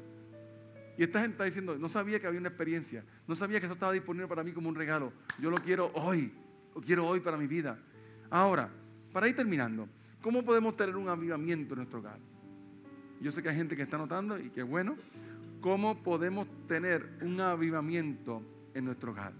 [0.98, 3.74] Y esta gente está diciendo, no sabía que había una experiencia, no sabía que eso
[3.74, 5.12] estaba disponible para mí como un regalo.
[5.38, 6.32] Yo lo quiero hoy,
[6.74, 7.78] lo quiero hoy para mi vida.
[8.28, 8.68] Ahora,
[9.12, 9.88] para ir terminando,
[10.22, 12.18] ¿Cómo podemos tener un avivamiento en nuestro hogar?
[13.20, 14.96] Yo sé que hay gente que está notando y que bueno.
[15.60, 19.34] ¿Cómo podemos tener un avivamiento en nuestro hogar?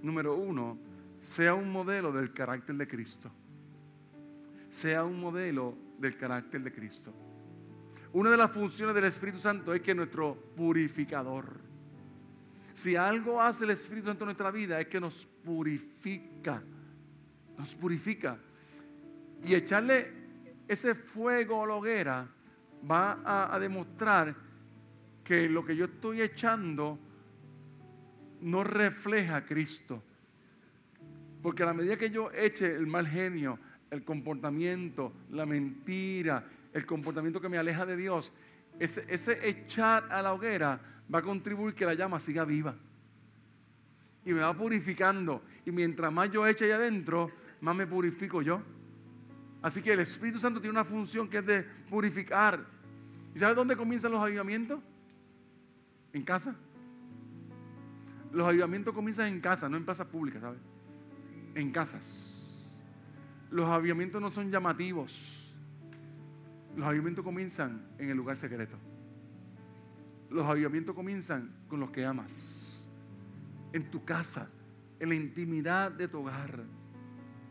[0.00, 0.78] Número uno,
[1.20, 3.30] sea un modelo del carácter de Cristo.
[4.70, 7.12] Sea un modelo del carácter de Cristo.
[8.12, 11.60] Una de las funciones del Espíritu Santo es que es nuestro purificador.
[12.72, 16.62] Si algo hace el Espíritu Santo en nuestra vida es que nos purifica.
[17.58, 18.38] Nos purifica.
[19.46, 20.12] Y echarle
[20.66, 22.28] ese fuego a la hoguera
[22.90, 24.34] va a, demostrar
[25.22, 26.98] que lo que yo estoy echando
[28.40, 30.02] no refleja Cristo.
[31.40, 36.84] Porque a la medida que yo eche el mal genio, el comportamiento, la mentira, el
[36.84, 38.32] comportamiento que me aleja de Dios,
[38.80, 40.80] ese, ese echar a la hoguera
[41.12, 42.74] va a contribuir que la llama siga viva.
[44.24, 45.44] Y me va purificando.
[45.64, 47.30] Y mientras más yo eche allá adentro,
[47.60, 48.60] más me purifico yo.
[49.66, 52.64] Así que el Espíritu Santo tiene una función que es de purificar.
[53.34, 54.78] ¿Y sabes dónde comienzan los avivamientos?
[56.12, 56.54] En casa.
[58.30, 60.60] Los avivamientos comienzan en casa, no en plazas públicas, ¿sabes?
[61.56, 62.78] En casas.
[63.50, 65.52] Los avivamientos no son llamativos.
[66.76, 68.76] Los avivamientos comienzan en el lugar secreto.
[70.30, 72.86] Los avivamientos comienzan con los que amas.
[73.72, 74.48] En tu casa,
[75.00, 76.62] en la intimidad de tu hogar.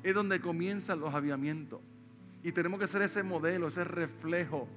[0.01, 1.82] Es donde comienzan los avivamientos.
[2.46, 4.68] Y tenemos que ser ese modelo, ese reflejo.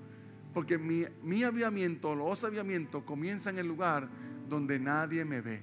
[0.55, 4.09] Porque mi, mi avivamiento, los avivamientos comienzan en el lugar
[4.49, 5.63] donde nadie me ve.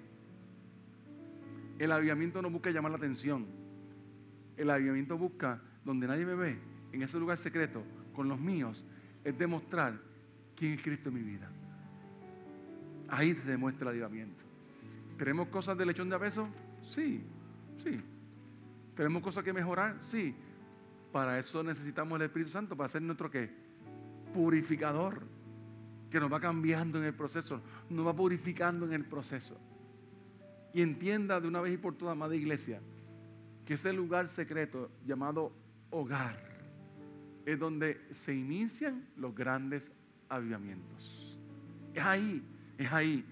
[1.79, 3.47] El avivamiento no busca llamar la atención.
[4.55, 6.59] El avivamiento busca donde nadie me ve,
[6.91, 7.81] en ese lugar secreto,
[8.13, 8.85] con los míos,
[9.23, 9.99] es demostrar
[10.55, 11.49] quién es Cristo en mi vida.
[13.09, 14.43] Ahí se demuestra el avivamiento.
[15.17, 16.47] ¿Tenemos cosas de lechón de abeso?
[16.83, 17.23] Sí,
[17.77, 17.99] sí.
[18.93, 19.97] ¿Tenemos cosas que mejorar?
[20.01, 20.35] Sí.
[21.15, 23.49] Para eso necesitamos el Espíritu Santo, para ser nuestro qué?
[24.33, 25.21] Purificador,
[26.09, 29.57] que nos va cambiando en el proceso, nos va purificando en el proceso.
[30.73, 32.81] Y entienda de una vez y por todas, amada iglesia,
[33.65, 35.53] que ese lugar secreto llamado
[35.89, 36.37] hogar
[37.45, 39.93] es donde se inician los grandes
[40.27, 41.39] avivamientos.
[41.93, 42.43] Es ahí,
[42.77, 43.25] es ahí.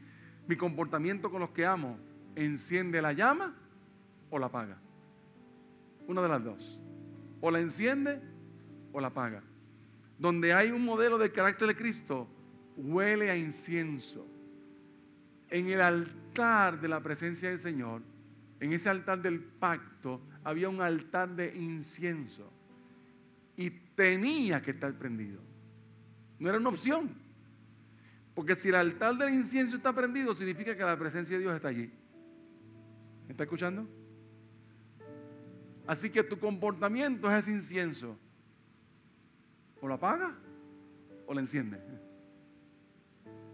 [0.48, 2.00] Mi comportamiento con los que amo
[2.34, 3.54] enciende la llama
[4.30, 4.78] o la apaga.
[6.08, 6.83] Una de las dos.
[7.46, 8.22] O la enciende
[8.94, 9.44] o la apaga.
[10.18, 12.26] Donde hay un modelo del carácter de Cristo,
[12.78, 14.26] huele a incienso.
[15.50, 18.02] En el altar de la presencia del Señor,
[18.62, 22.50] en ese altar del pacto, había un altar de incienso.
[23.58, 25.42] Y tenía que estar prendido.
[26.40, 27.14] No era una opción.
[28.34, 31.68] Porque si el altar del incienso está prendido, significa que la presencia de Dios está
[31.68, 31.92] allí.
[33.26, 33.86] ¿Me está escuchando?
[35.86, 38.18] Así que tu comportamiento es ese incienso.
[39.82, 40.34] O lo apaga
[41.28, 41.80] o lo enciende.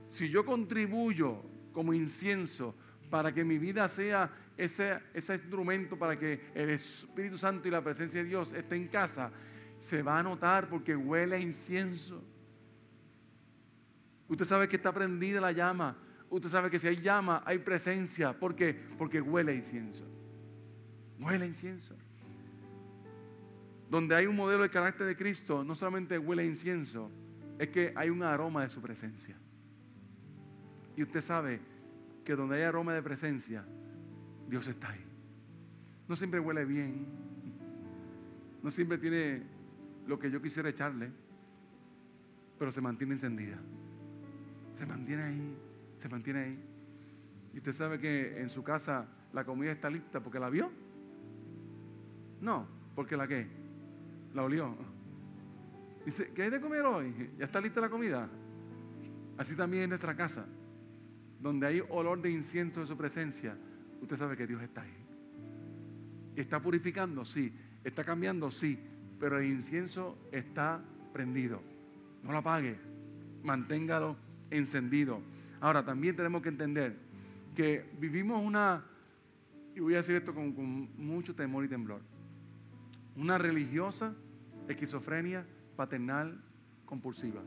[0.05, 2.75] Si yo contribuyo como incienso
[3.09, 7.83] para que mi vida sea ese, ese instrumento para que el Espíritu Santo y la
[7.83, 9.31] presencia de Dios esté en casa,
[9.79, 12.23] se va a notar porque huele a incienso.
[14.27, 15.97] Usted sabe que está prendida la llama.
[16.29, 18.37] Usted sabe que si hay llama, hay presencia.
[18.37, 18.73] ¿Por qué?
[18.97, 20.05] Porque huele a incienso.
[21.19, 21.95] Huele a incienso.
[23.89, 27.11] Donde hay un modelo de carácter de Cristo, no solamente huele a incienso,
[27.57, 29.35] es que hay un aroma de su presencia.
[30.95, 31.59] Y usted sabe
[32.23, 33.65] que donde hay aroma de presencia,
[34.47, 35.05] Dios está ahí.
[36.07, 37.05] No siempre huele bien.
[38.61, 39.43] No siempre tiene
[40.07, 41.11] lo que yo quisiera echarle.
[42.57, 43.57] Pero se mantiene encendida.
[44.73, 45.57] Se mantiene ahí.
[45.97, 46.59] Se mantiene ahí.
[47.53, 50.71] Y usted sabe que en su casa la comida está lista porque la vio.
[52.41, 53.47] No, porque la qué?
[54.33, 54.75] La olió.
[56.05, 57.31] Dice, ¿qué hay de comer hoy?
[57.37, 58.29] ¿Ya está lista la comida?
[59.37, 60.45] Así también en nuestra casa
[61.39, 63.57] donde hay olor de incienso de su presencia,
[64.01, 64.93] usted sabe que Dios está ahí.
[66.35, 67.25] ¿Está purificando?
[67.25, 67.53] Sí.
[67.83, 68.51] ¿Está cambiando?
[68.51, 68.79] Sí.
[69.19, 70.81] Pero el incienso está
[71.13, 71.61] prendido.
[72.23, 72.77] No lo apague.
[73.43, 74.17] Manténgalo
[74.51, 75.21] encendido.
[75.61, 76.95] Ahora, también tenemos que entender
[77.55, 78.83] que vivimos una,
[79.75, 82.01] y voy a decir esto con, con mucho temor y temblor,
[83.19, 84.15] una religiosa
[84.67, 86.41] esquizofrenia paternal
[86.85, 87.41] compulsiva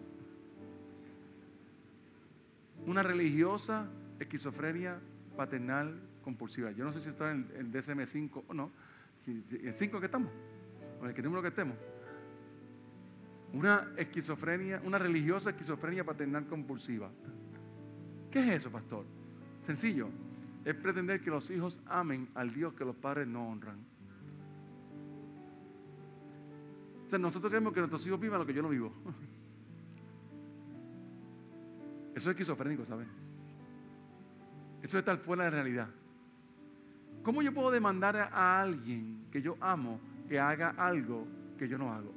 [2.86, 4.98] una religiosa esquizofrenia
[5.36, 6.70] paternal compulsiva.
[6.72, 8.70] Yo no sé si está en el DSM-5 o no.
[9.26, 10.30] ¿En 5 que estamos?
[11.00, 11.76] ¿O en el número que estemos?
[13.52, 17.10] Una esquizofrenia, una religiosa esquizofrenia paternal compulsiva.
[18.30, 19.04] ¿Qué es eso, pastor?
[19.60, 20.08] Sencillo.
[20.64, 23.91] Es pretender que los hijos amen al Dios que los padres no honran.
[27.18, 28.92] Nosotros queremos que nuestros hijos vivan lo que yo no vivo.
[32.14, 33.08] Eso es esquizofrénico, ¿sabes?
[34.82, 35.88] Eso es estar fuera de realidad.
[37.22, 41.92] ¿Cómo yo puedo demandar a alguien que yo amo que haga algo que yo no
[41.92, 42.12] hago?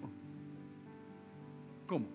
[1.88, 2.08] ¿Cómo?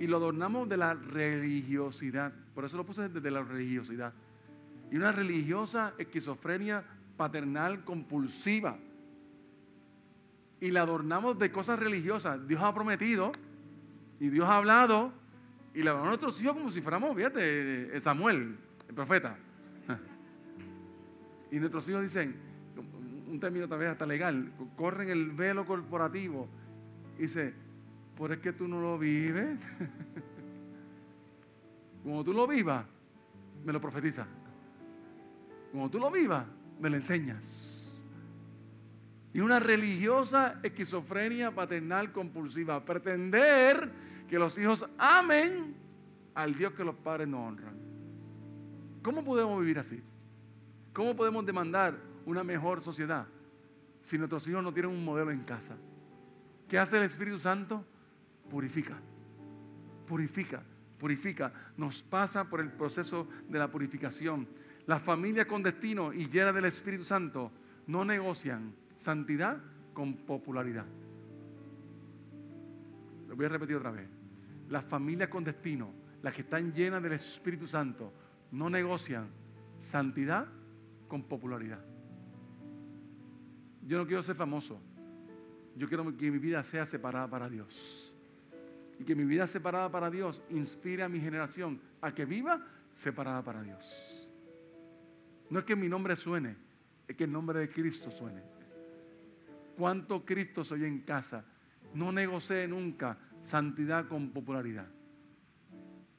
[0.00, 2.32] Y lo adornamos de la religiosidad.
[2.54, 4.14] Por eso lo puse desde la religiosidad.
[4.90, 6.82] Y una religiosa esquizofrenia
[7.16, 8.78] paternal compulsiva.
[10.60, 12.46] Y la adornamos de cosas religiosas.
[12.48, 13.32] Dios ha prometido
[14.20, 15.12] y Dios ha hablado
[15.74, 18.56] y le hablamos a nuestros hijos como si fuéramos, fíjate, Samuel,
[18.88, 19.36] el profeta.
[21.50, 22.36] Y nuestros hijos dicen,
[23.28, 26.48] un término tal vez hasta legal, corren el velo corporativo.
[27.18, 27.54] Y dice,
[28.16, 29.58] por es que tú no lo vives.
[32.02, 32.84] Como tú lo vivas,
[33.64, 34.26] me lo profetiza.
[35.72, 36.44] Como tú lo vivas,
[36.80, 37.77] me lo enseñas.
[39.32, 42.84] Y una religiosa esquizofrenia paternal compulsiva.
[42.84, 43.90] Pretender
[44.28, 45.74] que los hijos amen
[46.34, 47.76] al Dios que los padres no honran.
[49.02, 50.02] ¿Cómo podemos vivir así?
[50.92, 53.26] ¿Cómo podemos demandar una mejor sociedad
[54.00, 55.76] si nuestros hijos no tienen un modelo en casa?
[56.68, 57.84] ¿Qué hace el Espíritu Santo?
[58.50, 58.98] Purifica,
[60.06, 60.62] purifica,
[60.98, 61.52] purifica.
[61.76, 64.48] Nos pasa por el proceso de la purificación.
[64.86, 67.52] Las familias con destino y llenas del Espíritu Santo
[67.86, 69.58] no negocian santidad
[69.94, 70.84] con popularidad.
[73.28, 74.08] Lo voy a repetir otra vez.
[74.68, 75.90] Las familias con destino,
[76.22, 78.12] las que están llenas del Espíritu Santo,
[78.50, 79.28] no negocian
[79.78, 80.46] santidad
[81.06, 81.82] con popularidad.
[83.86, 84.78] Yo no quiero ser famoso.
[85.76, 88.14] Yo quiero que mi vida sea separada para Dios.
[88.98, 93.42] Y que mi vida separada para Dios inspire a mi generación a que viva separada
[93.44, 94.28] para Dios.
[95.50, 96.56] No es que mi nombre suene,
[97.06, 98.57] es que el nombre de Cristo suene.
[99.78, 101.44] ¿Cuánto Cristo soy en casa?
[101.94, 104.88] No negocié nunca santidad con popularidad.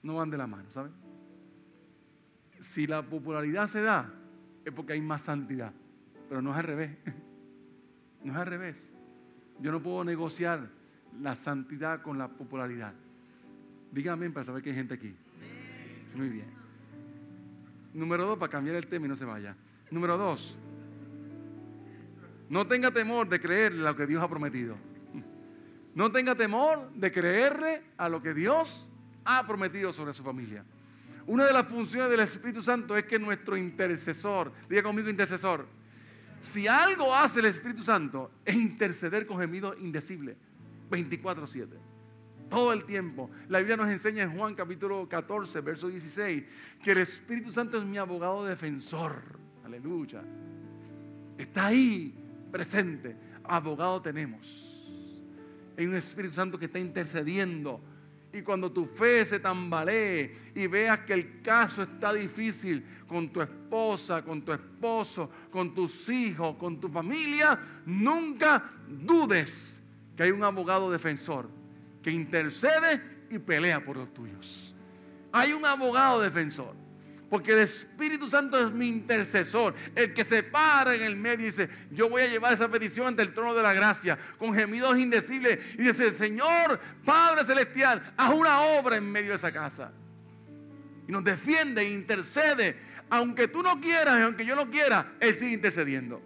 [0.01, 0.93] No van de la mano, ¿saben?
[2.61, 4.13] Si la popularidad se da,
[4.63, 5.73] es porque hay más santidad.
[6.29, 6.97] Pero no es al revés.
[8.21, 8.93] No es al revés.
[9.61, 10.69] Yo no puedo negociar
[11.21, 12.93] la santidad con la popularidad.
[13.93, 15.15] Dígame para saber que hay gente aquí.
[16.15, 16.47] Muy bien.
[17.93, 19.55] Número dos, para cambiar el tema y no se vaya.
[19.89, 20.57] Número dos,
[22.49, 24.75] no tenga temor de creerle a lo que Dios ha prometido.
[25.95, 28.87] No tenga temor de creerle a lo que Dios
[29.25, 30.63] ha prometido sobre su familia.
[31.27, 35.67] Una de las funciones del Espíritu Santo es que nuestro intercesor, diga conmigo intercesor,
[36.39, 40.37] si algo hace el Espíritu Santo es interceder con gemidos indecibles,
[40.89, 41.77] 24/7
[42.49, 43.29] todo el tiempo.
[43.47, 46.43] La Biblia nos enseña en Juan capítulo 14, verso 16,
[46.83, 49.21] que el Espíritu Santo es mi abogado defensor.
[49.63, 50.23] Aleluya.
[51.37, 53.15] Está ahí presente.
[53.43, 54.65] Abogado tenemos.
[55.77, 57.81] Hay un Espíritu Santo que está intercediendo.
[58.31, 63.41] Y cuando tu fe se tambalee y veas que el caso está difícil con tu
[63.41, 69.79] esposa, con tu esposo, con tus hijos, con tu familia, nunca dudes
[70.15, 71.49] que hay un abogado defensor
[72.03, 74.75] que intercede y pelea por los tuyos.
[75.31, 76.78] Hay un abogado defensor.
[77.29, 81.49] Porque el Espíritu Santo es mi intercesor, el que se para en el medio y
[81.49, 84.97] dice, yo voy a llevar esa petición ante el trono de la gracia, con gemidos
[84.97, 85.59] indecibles.
[85.75, 89.91] Y dice, Señor, Padre Celestial, haz una obra en medio de esa casa.
[91.07, 92.77] Y nos defiende e intercede.
[93.11, 96.21] Aunque tú no quieras y aunque yo no quiera, Él sigue intercediendo.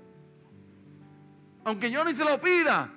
[1.66, 2.90] Aunque yo ni se lo pida,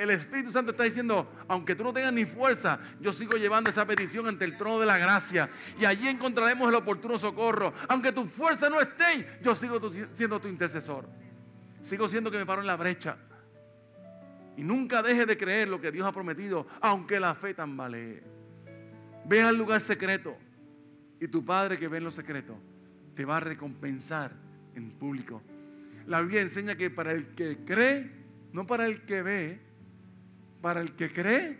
[0.00, 3.86] el Espíritu Santo está diciendo, aunque tú no tengas ni fuerza, yo sigo llevando esa
[3.86, 5.50] petición ante el trono de la gracia.
[5.78, 7.74] Y allí encontraremos el oportuno socorro.
[7.86, 9.78] Aunque tu fuerza no esté, yo sigo
[10.10, 11.06] siendo tu intercesor.
[11.82, 13.18] Sigo siendo que me paro en la brecha.
[14.56, 18.22] Y nunca deje de creer lo que Dios ha prometido, aunque la fe tambalee.
[19.26, 20.34] Ve al lugar secreto.
[21.20, 22.56] Y tu Padre que ve en lo secreto
[23.14, 24.32] te va a recompensar
[24.74, 25.42] en público.
[26.06, 28.10] La Biblia enseña que para el que cree,
[28.54, 29.69] no para el que ve,
[30.60, 31.56] para el que cree,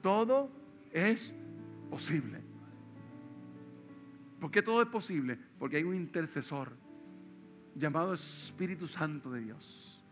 [0.00, 0.50] todo
[0.92, 1.34] es
[1.90, 2.40] posible.
[4.40, 5.38] ¿Por qué todo es posible?
[5.58, 6.76] Porque hay un intercesor
[7.74, 10.04] llamado Espíritu Santo de Dios.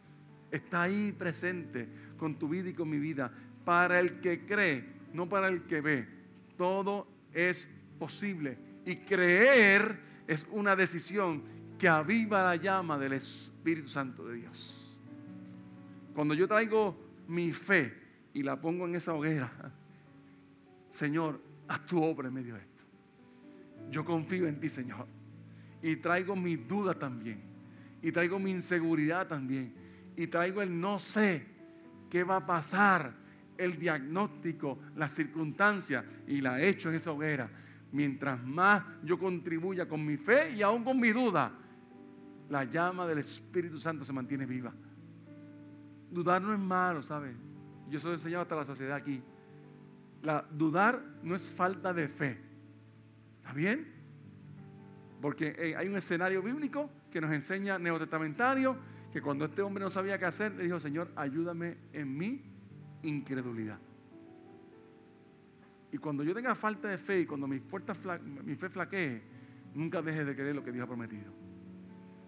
[0.50, 3.32] Está ahí presente con tu vida y con mi vida.
[3.64, 6.08] Para el que cree, no para el que ve.
[6.56, 7.68] Todo es
[7.98, 8.58] posible.
[8.84, 11.42] Y creer es una decisión
[11.78, 15.00] que aviva la llama del Espíritu Santo de Dios.
[16.14, 16.96] Cuando yo traigo
[17.28, 18.01] mi fe
[18.34, 19.50] y la pongo en esa hoguera.
[20.90, 22.84] Señor, haz tu obra en medio de esto.
[23.90, 25.06] Yo confío en ti, Señor.
[25.82, 27.42] Y traigo mi duda también.
[28.02, 29.74] Y traigo mi inseguridad también.
[30.16, 31.46] Y traigo el no sé
[32.10, 33.14] qué va a pasar.
[33.58, 36.04] El diagnóstico, las circunstancias.
[36.26, 37.50] Y la echo en esa hoguera.
[37.92, 41.52] Mientras más yo contribuya con mi fe y aún con mi duda,
[42.48, 44.72] la llama del Espíritu Santo se mantiene viva.
[46.10, 47.34] Dudar no es malo, ¿sabes?
[47.92, 49.22] Yo soy enseñado hasta la saciedad aquí.
[50.22, 52.38] La, dudar no es falta de fe.
[53.36, 53.86] ¿Está bien?
[55.20, 58.78] Porque eh, hay un escenario bíblico que nos enseña neotestamentario
[59.12, 62.42] que cuando este hombre no sabía qué hacer, le dijo, Señor, ayúdame en mi
[63.02, 63.78] incredulidad.
[65.92, 67.60] Y cuando yo tenga falta de fe y cuando mi,
[68.42, 69.22] mi fe flaquee,
[69.74, 71.30] nunca deje de creer lo que Dios ha prometido.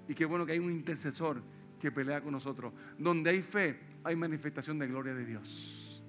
[0.08, 1.42] Y qué bueno que hay un intercesor
[1.80, 2.74] que pelea con nosotros.
[2.98, 6.04] Donde hay fe, hay manifestación de gloria de Dios.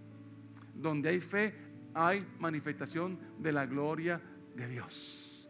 [0.75, 1.55] Donde hay fe,
[1.93, 4.21] hay manifestación de la gloria
[4.55, 5.49] de Dios.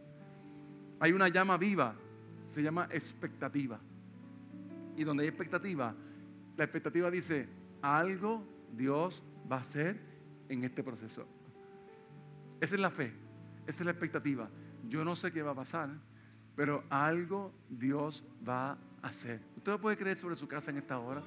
[1.00, 1.94] Hay una llama viva,
[2.48, 3.80] se llama expectativa.
[4.96, 5.94] Y donde hay expectativa,
[6.56, 7.48] la expectativa dice,
[7.82, 8.42] algo
[8.72, 10.00] Dios va a hacer
[10.48, 11.26] en este proceso.
[12.60, 13.12] Esa es la fe,
[13.66, 14.48] esa es la expectativa.
[14.88, 15.90] Yo no sé qué va a pasar,
[16.54, 19.40] pero algo Dios va a hacer.
[19.56, 21.22] ¿Usted lo puede creer sobre su casa en esta hora?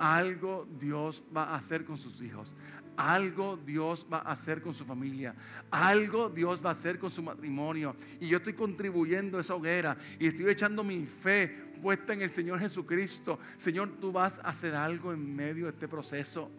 [0.00, 2.56] Algo Dios va a hacer con sus hijos.
[2.96, 5.34] Algo Dios va a hacer con su familia.
[5.70, 7.94] Algo Dios va a hacer con su matrimonio.
[8.18, 11.48] Y yo estoy contribuyendo a esa hoguera y estoy echando mi fe
[11.82, 13.38] puesta en el Señor Jesucristo.
[13.58, 16.50] Señor, tú vas a hacer algo en medio de este proceso.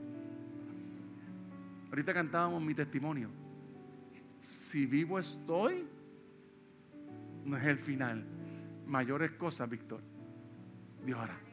[1.90, 3.32] Ahorita cantábamos mi testimonio.
[4.40, 5.88] Si vivo estoy,
[7.44, 8.24] no es el final.
[8.86, 10.02] Mayores cosas, Víctor.
[11.04, 11.51] Dios hará.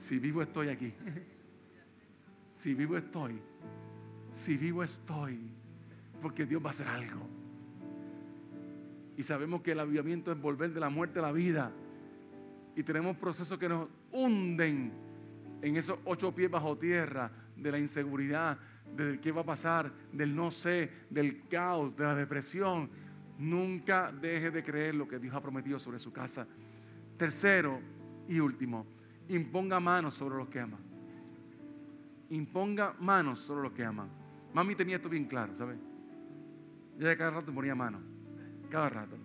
[0.00, 0.94] Si vivo estoy aquí.
[2.54, 3.38] Si vivo estoy.
[4.30, 5.38] Si vivo estoy.
[6.22, 7.20] Porque Dios va a hacer algo.
[9.18, 11.70] Y sabemos que el avivamiento es volver de la muerte a la vida
[12.74, 14.90] y tenemos procesos que nos hunden
[15.60, 18.56] en esos ocho pies bajo tierra de la inseguridad,
[18.96, 22.88] del qué va a pasar, del no sé, del caos, de la depresión.
[23.38, 26.46] Nunca deje de creer lo que Dios ha prometido sobre su casa.
[27.18, 27.78] Tercero
[28.26, 28.86] y último,
[29.30, 30.80] imponga manos sobre los que aman.
[32.30, 34.08] Imponga manos sobre los que aman.
[34.52, 35.78] Mami tenía esto bien claro, ¿sabes?
[36.98, 38.02] De cada rato ponía manos.
[38.68, 39.16] Cada rato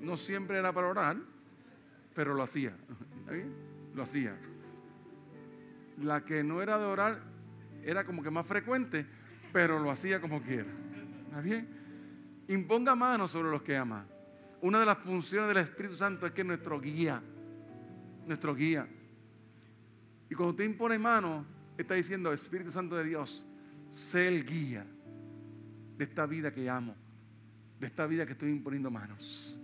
[0.00, 1.16] no siempre era para orar,
[2.14, 2.76] pero lo hacía.
[3.94, 4.36] Lo hacía.
[6.02, 7.20] La que no era de orar
[7.82, 9.06] era como que más frecuente,
[9.52, 10.70] pero lo hacía como quiera.
[11.26, 11.68] ¿Está bien?
[12.48, 14.06] Imponga manos sobre los que ama.
[14.60, 17.22] Una de las funciones del Espíritu Santo es que es nuestro guía.
[18.26, 18.88] Nuestro guía.
[20.30, 21.46] Y cuando usted impone manos,
[21.76, 23.46] está diciendo, Espíritu Santo de Dios,
[23.88, 24.84] sé el guía
[25.96, 26.94] de esta vida que amo,
[27.80, 29.58] de esta vida que estoy imponiendo manos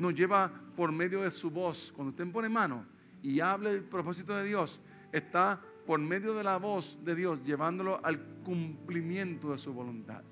[0.00, 1.92] nos lleva por medio de su voz.
[1.94, 2.84] Cuando usted pone mano
[3.22, 4.80] y hable el propósito de Dios,
[5.12, 10.22] está por medio de la voz de Dios llevándolo al cumplimiento de su voluntad.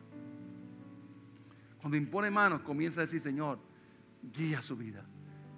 [1.81, 3.59] Cuando impone manos, comienza a decir, Señor,
[4.23, 5.05] guía su vida,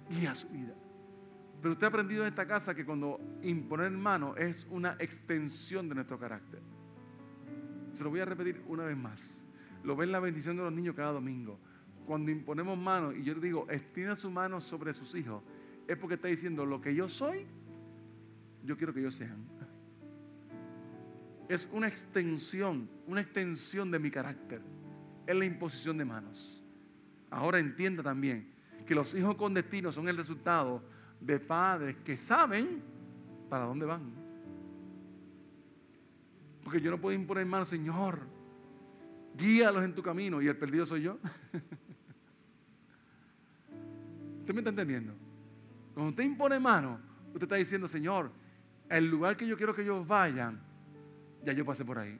[0.09, 0.75] guía su vida.
[1.61, 5.95] Pero usted ha aprendido en esta casa que cuando imponer manos es una extensión de
[5.95, 6.61] nuestro carácter.
[7.91, 9.45] Se lo voy a repetir una vez más.
[9.83, 11.59] Lo ven la bendición de los niños cada domingo
[12.05, 15.43] cuando imponemos manos, y yo le digo, extienda su mano sobre sus hijos,
[15.87, 17.45] es porque está diciendo, lo que yo soy,
[18.63, 19.45] yo quiero que ellos sean.
[21.47, 24.61] Es una extensión, una extensión de mi carácter.
[25.25, 26.63] Es la imposición de manos.
[27.29, 28.50] Ahora entienda también
[28.91, 30.83] que los hijos con destino son el resultado
[31.21, 32.83] de padres que saben
[33.49, 34.01] para dónde van.
[36.61, 38.19] Porque yo no puedo imponer manos, Señor,
[39.33, 41.19] guíalos en tu camino y el perdido soy yo.
[44.41, 45.13] ¿Usted me está entendiendo?
[45.93, 48.29] Cuando usted impone mano, usted está diciendo, Señor,
[48.89, 50.61] el lugar que yo quiero que ellos vayan,
[51.45, 52.19] ya yo pasé por ahí.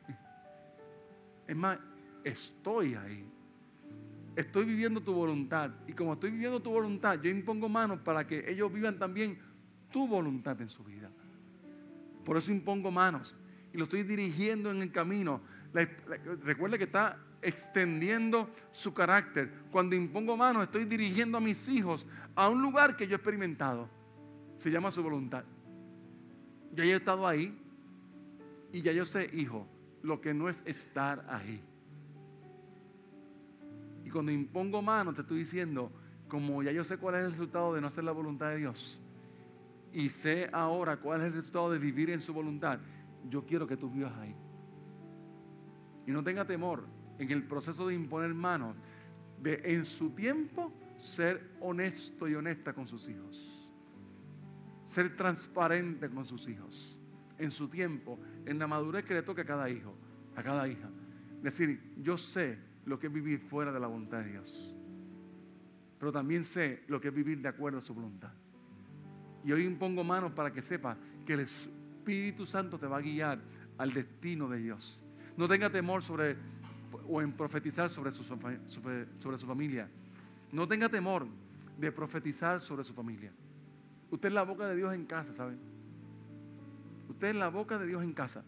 [1.46, 1.78] Es más,
[2.24, 3.30] estoy ahí.
[4.42, 5.70] Estoy viviendo tu voluntad.
[5.88, 9.38] Y como estoy viviendo tu voluntad, yo impongo manos para que ellos vivan también
[9.92, 11.12] tu voluntad en su vida.
[12.26, 13.36] Por eso impongo manos.
[13.72, 15.42] Y lo estoy dirigiendo en el camino.
[16.44, 19.52] recuerde que está extendiendo su carácter.
[19.70, 23.88] Cuando impongo manos, estoy dirigiendo a mis hijos a un lugar que yo he experimentado.
[24.58, 25.44] Se llama su voluntad.
[26.74, 27.56] Yo ya he estado ahí
[28.72, 29.68] y ya yo sé, hijo,
[30.02, 31.62] lo que no es estar ahí.
[34.12, 35.92] Cuando impongo manos, te estoy diciendo,
[36.28, 39.00] como ya yo sé cuál es el resultado de no hacer la voluntad de Dios,
[39.94, 42.80] y sé ahora cuál es el resultado de vivir en su voluntad,
[43.30, 44.36] yo quiero que tú vivas ahí.
[46.08, 46.86] Y no tenga temor,
[47.20, 48.76] en el proceso de imponer manos,
[49.42, 53.70] de en su tiempo ser honesto y honesta con sus hijos.
[54.88, 57.00] Ser transparente con sus hijos.
[57.38, 59.96] En su tiempo, en la madurez que le toque a cada hijo,
[60.36, 60.90] a cada hija.
[61.42, 64.76] Decir, yo sé lo que es vivir fuera de la voluntad de Dios.
[66.00, 68.32] pero también sé lo que es vivir de acuerdo a su voluntad.
[69.44, 73.40] Y hoy impongo manos para que sepa que el Espíritu Santo te va a guiar
[73.78, 75.04] al destino de Dios.
[75.38, 76.36] No tenga temor sobre
[77.08, 79.88] o en profetizar sobre su, sobre su familia.
[80.52, 81.28] No tenga temor
[81.78, 83.32] de profetizar sobre su familia.
[84.10, 85.60] Usted es la boca de Dios en casa, ¿saben?
[87.08, 88.44] Usted es la boca de Dios en casa.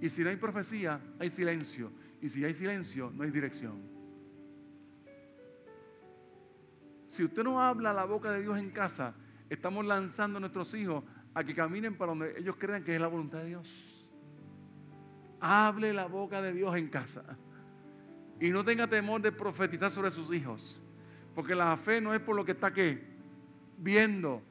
[0.00, 1.90] Y si no hay profecía, hay silencio.
[2.22, 3.82] Y si hay silencio, no hay dirección.
[7.04, 9.14] Si usted no habla la boca de Dios en casa,
[9.50, 11.02] estamos lanzando a nuestros hijos
[11.34, 14.08] a que caminen para donde ellos crean que es la voluntad de Dios.
[15.40, 17.24] Hable la boca de Dios en casa.
[18.38, 20.80] Y no tenga temor de profetizar sobre sus hijos.
[21.34, 22.72] Porque la fe no es por lo que está
[23.78, 24.42] viendo,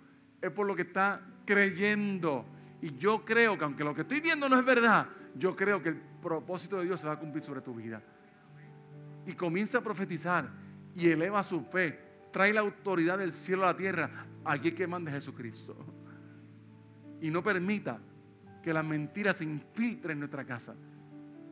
[0.41, 2.45] es por lo que está creyendo.
[2.81, 6.10] Y yo creo que aunque lo que estoy viendo no es verdad, yo creo que
[6.21, 8.01] propósito de Dios se va a cumplir sobre tu vida.
[9.25, 10.49] Y comienza a profetizar
[10.95, 11.99] y eleva su fe.
[12.31, 14.09] Trae la autoridad del cielo a la tierra.
[14.43, 15.75] Allí que mande Jesucristo.
[17.21, 17.99] Y no permita
[18.63, 20.75] que las mentiras se infiltren en nuestra casa.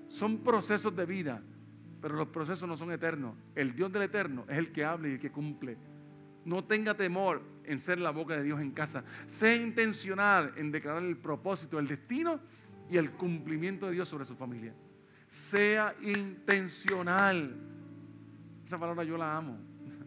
[0.07, 1.41] Son procesos de vida,
[2.01, 3.35] pero los procesos no son eternos.
[3.55, 5.77] El Dios del eterno es el que habla y el que cumple.
[6.45, 9.03] No tenga temor en ser la boca de Dios en casa.
[9.27, 12.39] Sea intencional en declarar el propósito, el destino
[12.89, 14.73] y el cumplimiento de Dios sobre su familia.
[15.27, 17.55] Sea intencional.
[18.65, 19.57] Esa palabra yo la amo.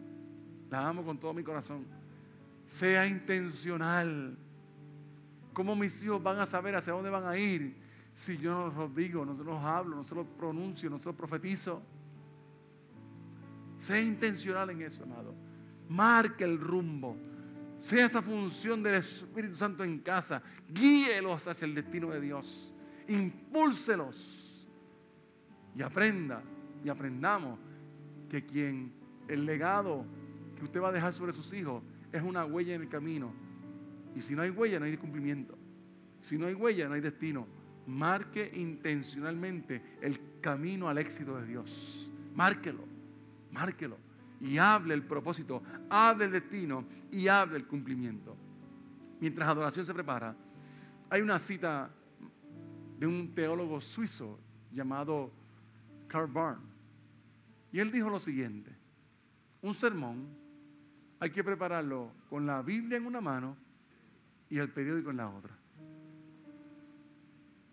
[0.69, 1.85] La amo con todo mi corazón.
[2.65, 4.37] Sea intencional.
[5.53, 7.75] ¿Cómo mis hijos van a saber hacia dónde van a ir
[8.15, 11.05] si yo no los digo, no se los hablo, no se los pronuncio, no se
[11.05, 11.81] los profetizo?
[13.77, 15.35] Sea intencional en eso, amado.
[15.89, 17.17] Marque el rumbo.
[17.77, 20.41] Sea esa función del Espíritu Santo en casa.
[20.69, 22.72] Guíelos hacia el destino de Dios.
[23.07, 24.67] Impúlselos.
[25.75, 26.43] Y aprenda
[26.83, 27.59] y aprendamos
[28.29, 28.93] que quien
[29.27, 30.05] el legado
[30.55, 33.33] que usted va a dejar sobre sus hijos es una huella en el camino.
[34.15, 35.57] Y si no hay huella, no hay cumplimiento.
[36.19, 37.47] Si no hay huella, no hay destino.
[37.87, 42.11] Marque intencionalmente el camino al éxito de Dios.
[42.35, 42.85] Márquelo,
[43.51, 43.97] márquelo
[44.43, 48.35] y hable el propósito, hable el destino y hable el cumplimiento.
[49.19, 50.35] Mientras adoración se prepara,
[51.09, 51.89] hay una cita
[52.99, 54.39] de un teólogo suizo
[54.71, 55.31] llamado
[56.07, 56.61] Karl Barn.
[57.71, 58.71] Y él dijo lo siguiente,
[59.61, 60.27] un sermón
[61.19, 63.55] hay que prepararlo con la Biblia en una mano
[64.49, 65.57] y el periódico en la otra.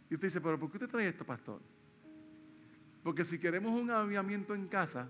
[0.09, 1.61] Y usted dice, pero ¿por qué usted trae esto, pastor?
[3.03, 5.09] Porque si queremos un avivamiento en casa,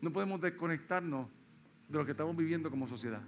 [0.00, 1.28] no podemos desconectarnos
[1.88, 3.22] de lo que estamos viviendo como sociedad.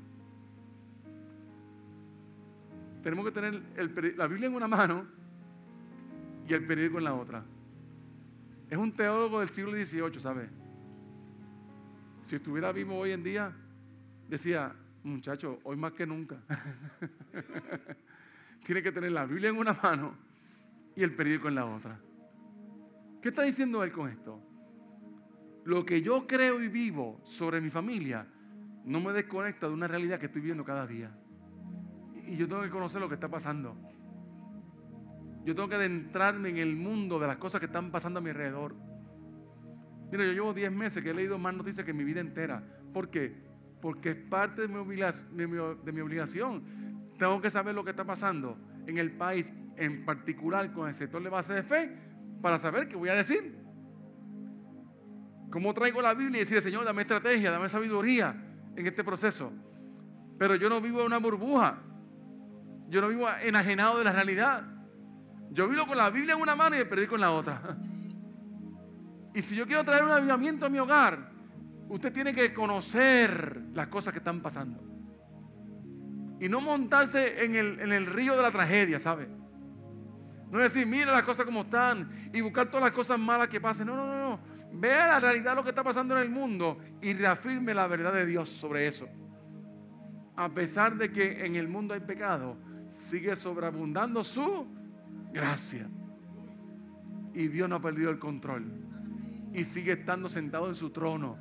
[3.03, 5.07] Tenemos que tener la Biblia en una mano
[6.51, 7.45] y el periódico en la otra.
[8.69, 10.51] Es un teólogo del siglo XVIII, ¿sabe?
[12.23, 13.53] Si estuviera vivo hoy en día,
[14.29, 16.37] decía, muchacho, hoy más que nunca.
[18.65, 20.15] Tiene que tener la Biblia en una mano
[20.95, 21.99] y el periódico en la otra.
[23.23, 24.51] ¿Qué está diciendo él con esto?
[25.65, 28.27] lo que yo creo y vivo sobre mi familia
[28.85, 31.11] no me desconecta de una realidad que estoy viendo cada día.
[32.27, 33.77] Y yo tengo que conocer lo que está pasando.
[35.51, 38.31] Yo tengo que adentrarme en el mundo de las cosas que están pasando a mi
[38.31, 38.73] alrededor.
[40.13, 42.63] Mira, yo llevo 10 meses que he leído más noticias que mi vida entera.
[42.95, 43.37] ¿Por qué?
[43.81, 46.63] Porque es parte de mi, de mi obligación.
[47.19, 51.21] Tengo que saber lo que está pasando en el país, en particular con el sector
[51.21, 51.97] de base de fe,
[52.41, 53.59] para saber qué voy a decir.
[55.51, 58.37] ¿Cómo traigo la Biblia y decirle, Señor, dame estrategia, dame sabiduría
[58.77, 59.53] en este proceso?
[60.39, 61.83] Pero yo no vivo en una burbuja.
[62.89, 64.77] Yo no vivo enajenado de la realidad.
[65.51, 67.61] Yo vivo con la Biblia en una mano y el periódico en la otra.
[69.33, 71.31] Y si yo quiero traer un avivamiento a mi hogar,
[71.89, 74.83] usted tiene que conocer las cosas que están pasando.
[76.41, 79.29] Y no montarse en el, en el río de la tragedia, ¿sabe?
[80.51, 83.87] No decir, mira las cosas como están y buscar todas las cosas malas que pasen.
[83.87, 84.41] No, no, no, no.
[84.73, 88.27] Vea la realidad lo que está pasando en el mundo y reafirme la verdad de
[88.27, 89.09] Dios sobre eso.
[90.35, 92.57] A pesar de que en el mundo hay pecado,
[92.89, 94.80] sigue sobreabundando su
[95.33, 95.89] gracia.
[97.35, 98.65] Y Dios no ha perdido el control.
[99.53, 101.39] Y sigue estando sentado en su trono.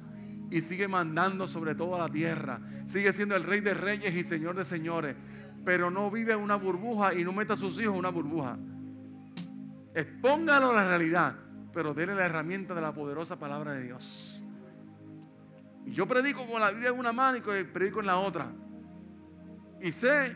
[0.51, 2.59] Y sigue mandando sobre toda la tierra.
[2.87, 5.15] Sigue siendo el rey de reyes y señor de señores.
[5.63, 8.57] Pero no vive en una burbuja y no meta a sus hijos en una burbuja.
[9.93, 14.41] Expóngalo a la realidad pero déle la herramienta de la poderosa palabra de Dios.
[15.85, 18.51] Y yo predico con la Biblia en una mano y predico en la otra.
[19.81, 20.35] Y sé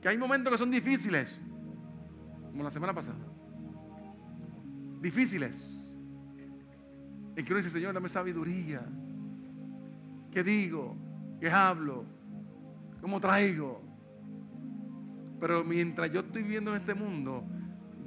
[0.00, 1.40] que hay momentos que son difíciles,
[2.56, 3.18] como la semana pasada.
[5.02, 5.94] Difíciles.
[7.36, 8.80] En que uno dice, Señor, dame sabiduría.
[10.30, 10.96] qué digo,
[11.38, 12.06] qué hablo,
[13.02, 13.82] cómo traigo.
[15.38, 17.44] Pero mientras yo estoy viviendo en este mundo,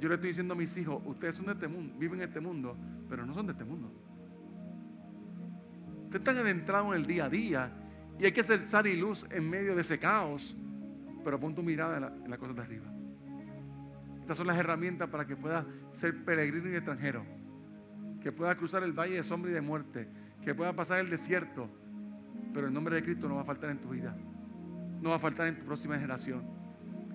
[0.00, 2.40] yo le estoy diciendo a mis hijos, ustedes son de este mundo, viven en este
[2.40, 2.76] mundo,
[3.08, 3.88] pero no son de este mundo.
[6.06, 7.72] Ustedes están adentrados en el día a día
[8.18, 10.56] y hay que ser sal y luz en medio de ese caos,
[11.22, 12.89] pero pon tu mirada en la, en la cosa de arriba.
[14.20, 17.24] Estas son las herramientas para que puedas ser peregrino y extranjero,
[18.20, 20.08] que puedas cruzar el valle de sombra y de muerte,
[20.42, 21.68] que puedas pasar el desierto,
[22.52, 24.16] pero el nombre de Cristo no va a faltar en tu vida,
[25.00, 26.42] no va a faltar en tu próxima generación.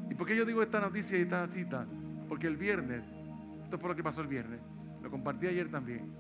[0.10, 1.86] ¿Y por qué yo digo esta noticia y esta cita?
[2.28, 3.04] Porque el viernes,
[3.64, 4.60] esto fue lo que pasó el viernes,
[5.02, 6.12] lo compartí ayer también.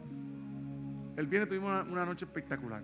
[1.17, 2.83] El viernes tuvimos una, noche espectacular.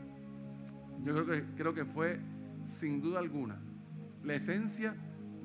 [1.04, 2.20] Yo creo que, creo que fue,
[2.66, 3.60] sin duda alguna,
[4.24, 4.95] la esencia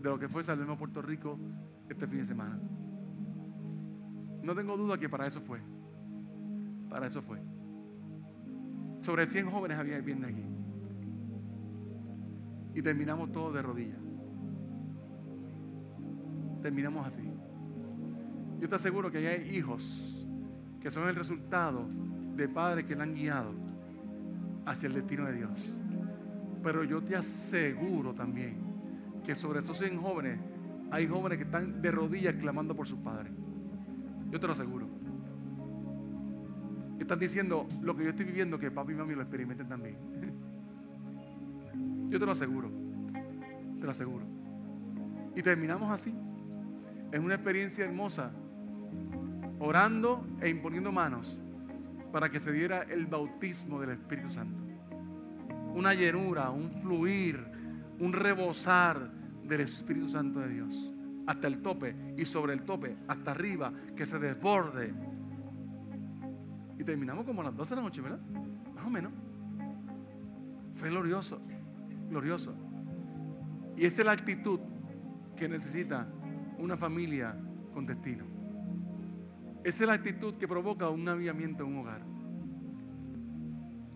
[0.03, 1.39] de lo que fue Salvemos Puerto Rico
[1.89, 2.59] este fin de semana.
[4.43, 5.61] No tengo duda que para eso fue.
[6.89, 7.41] Para eso fue.
[9.01, 10.45] Sobre 100 jóvenes había el viernes aquí.
[12.74, 13.99] Y terminamos todos de rodillas.
[16.62, 17.22] Terminamos así.
[18.61, 20.26] Yo te aseguro que hay hijos
[20.80, 21.87] que son el resultado
[22.37, 23.53] de padres que le han guiado
[24.66, 25.80] hacia el destino de Dios.
[26.62, 28.57] Pero yo te aseguro también
[29.24, 30.39] que sobre esos 100 jóvenes
[30.91, 33.32] hay jóvenes que están de rodillas clamando por sus padres.
[34.30, 34.89] Yo te lo aseguro.
[36.99, 39.97] Están diciendo lo que yo estoy viviendo, que papi y mami lo experimenten también.
[42.09, 42.70] Yo te lo aseguro.
[43.78, 44.24] Te lo aseguro.
[45.34, 46.14] Y terminamos así.
[47.12, 48.30] En una experiencia hermosa.
[49.59, 51.39] Orando e imponiendo manos
[52.12, 54.59] para que se diera el bautismo del Espíritu Santo.
[55.74, 57.45] Una llenura, un fluir,
[57.99, 59.11] un rebosar
[59.47, 60.92] del Espíritu Santo de Dios.
[61.26, 64.92] Hasta el tope y sobre el tope, hasta arriba, que se desborde.
[66.78, 68.20] Y terminamos como a las 12 de la noche, ¿verdad?
[68.74, 69.12] Más o menos.
[70.74, 71.40] Fue glorioso,
[72.09, 72.55] glorioso.
[73.76, 74.61] Y esa es la actitud
[75.34, 76.07] que necesita
[76.59, 77.36] una familia
[77.72, 78.24] con destino.
[79.64, 82.03] Esa es la actitud que provoca un avivamiento en un hogar.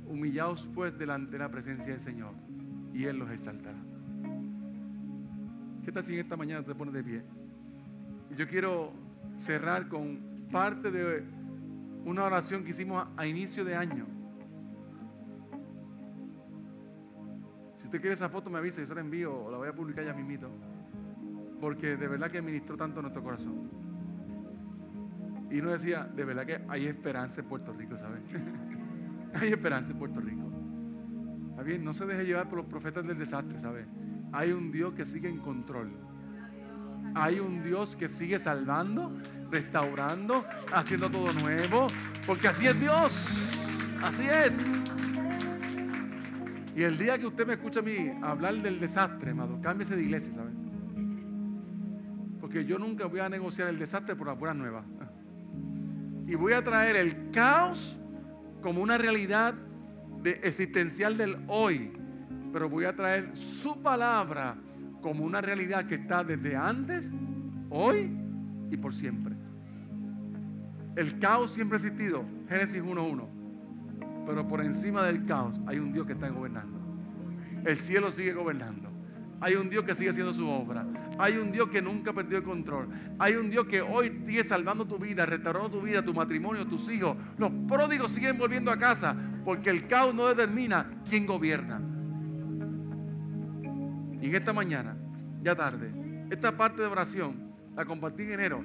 [0.07, 2.35] Humillaos pues delante de la presencia del Señor
[2.93, 3.90] y Él los exaltará.
[5.85, 7.23] ¿Qué tal si en esta mañana te pones de pie?
[8.37, 8.93] Yo quiero
[9.39, 11.25] cerrar con parte de
[12.05, 14.07] una oración que hicimos a inicio de año.
[17.79, 19.73] Si usted quiere esa foto, me avisa, yo se la envío o la voy a
[19.73, 20.51] publicar ya mismito.
[21.61, 23.71] Porque de verdad que ministró tanto nuestro corazón.
[25.51, 28.21] Y uno decía, de verdad que hay esperanza en Puerto Rico, ¿sabes?
[29.35, 30.43] hay esperanza en Puerto Rico.
[31.51, 33.87] Está bien, no se deje llevar por los profetas del desastre, ¿sabes?
[34.33, 35.91] Hay un Dios que sigue en control.
[37.15, 39.13] Hay un Dios que sigue salvando,
[39.51, 41.89] restaurando, haciendo todo nuevo.
[42.27, 43.29] Porque así es Dios.
[44.03, 44.81] Así es.
[46.77, 50.03] Y el día que usted me escucha a mí hablar del desastre, amado, cámbiese de
[50.03, 50.51] iglesia, ¿sabe?
[52.41, 54.85] Porque yo nunca voy a negociar el desastre por la pura nueva.
[56.27, 57.99] Y voy a traer el caos
[58.63, 59.55] como una realidad
[60.25, 62.00] existencial del hoy
[62.53, 64.57] pero voy a traer su palabra
[65.01, 67.13] como una realidad que está desde antes,
[67.71, 68.11] hoy
[68.71, 69.35] y por siempre.
[70.97, 73.27] El caos siempre ha existido, Génesis 1.1,
[74.27, 76.79] pero por encima del caos hay un Dios que está gobernando.
[77.65, 78.91] El cielo sigue gobernando.
[79.43, 80.87] Hay un Dios que sigue haciendo su obra.
[81.19, 82.89] Hay un Dios que nunca perdió el control.
[83.19, 86.91] Hay un Dios que hoy sigue salvando tu vida, restaurando tu vida, tu matrimonio, tus
[86.91, 87.17] hijos.
[87.39, 91.81] Los pródigos siguen volviendo a casa porque el caos no determina quién gobierna.
[94.21, 94.97] Y en esta mañana,
[95.43, 95.91] ya tarde,
[96.31, 98.65] esta parte de oración la compartí en enero.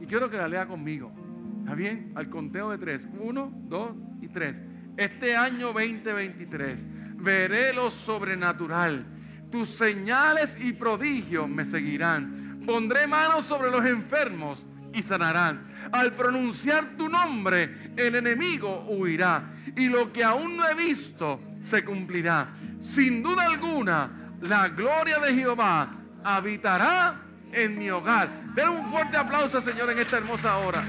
[0.00, 1.12] Y quiero que la lea conmigo.
[1.60, 2.12] ¿Está bien?
[2.14, 3.06] Al conteo de tres.
[3.20, 4.62] Uno, dos y tres.
[4.96, 9.06] Este año 2023 veré lo sobrenatural.
[9.50, 12.60] Tus señales y prodigios me seguirán.
[12.66, 15.62] Pondré manos sobre los enfermos y sanarán.
[15.92, 19.52] Al pronunciar tu nombre, el enemigo huirá.
[19.76, 22.52] Y lo que aún no he visto se cumplirá.
[22.80, 25.88] Sin duda alguna, la gloria de Jehová
[26.24, 27.20] habitará
[27.52, 28.28] en mi hogar.
[28.54, 30.82] Den un fuerte aplauso, Señor, en esta hermosa hora.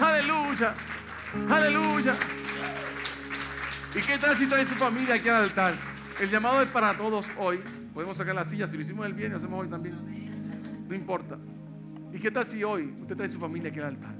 [0.00, 0.74] Aleluya,
[1.50, 2.14] aleluya.
[3.94, 5.74] ¿Y qué tal si trae su familia aquí al altar?
[6.20, 7.60] El llamado es para todos hoy.
[7.94, 9.96] Podemos sacar la silla, si lo hicimos el bien, lo hacemos hoy también.
[10.86, 11.38] No importa.
[12.12, 14.14] ¿Y qué tal si hoy usted trae su familia aquí al altar?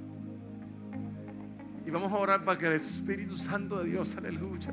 [1.85, 4.73] Y vamos a orar para que el Espíritu Santo de Dios, aleluya.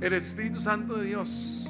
[0.00, 1.67] El Espíritu Santo de Dios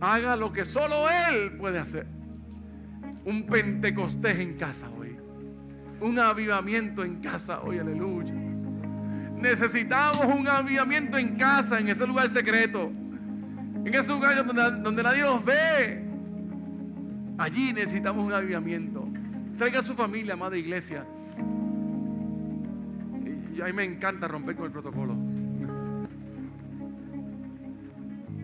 [0.00, 2.06] haga lo que solo Él puede hacer.
[3.24, 5.16] Un Pentecostés en casa hoy.
[6.00, 8.32] Un avivamiento en casa hoy, aleluya.
[9.36, 12.90] Necesitamos un avivamiento en casa, en ese lugar secreto.
[13.84, 14.44] En ese lugar
[14.82, 16.04] donde, nadie nos ve.
[17.38, 19.08] Allí necesitamos un avivamiento.
[19.56, 21.04] Traiga a su familia, amada iglesia.
[23.54, 25.27] Y a me encanta romper con el protocolo.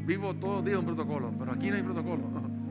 [0.07, 2.23] Vivo todos los días un protocolo, pero aquí no hay protocolo.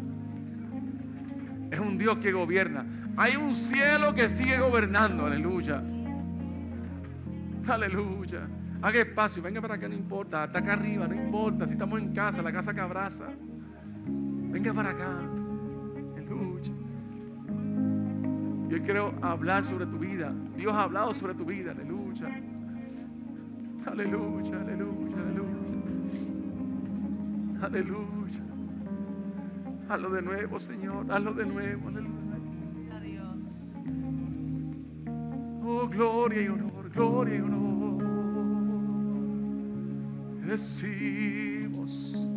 [1.71, 2.85] Es un Dios que gobierna.
[3.17, 5.25] Hay un cielo que sigue gobernando.
[5.25, 5.81] Aleluya.
[7.67, 8.43] Aleluya.
[8.79, 10.43] Haga espacio, venga para acá, no importa.
[10.43, 11.65] Hasta acá arriba, no importa.
[11.65, 13.25] Si estamos en casa, la casa que abraza.
[14.05, 15.19] Venga para acá.
[16.15, 16.71] Aleluya.
[18.69, 20.31] Yo quiero hablar sobre tu vida.
[20.55, 21.71] Dios ha hablado sobre tu vida.
[21.71, 22.27] Aleluya.
[23.85, 25.52] Aleluya, aleluya, aleluya.
[27.63, 28.43] Aleluya.
[29.87, 31.09] Hazlo de nuevo, Señor.
[31.09, 31.87] Hazlo de nuevo.
[31.87, 32.13] Aleluya.
[35.65, 38.03] Oh, gloria y honor, gloria y honor.
[40.45, 42.29] Decimos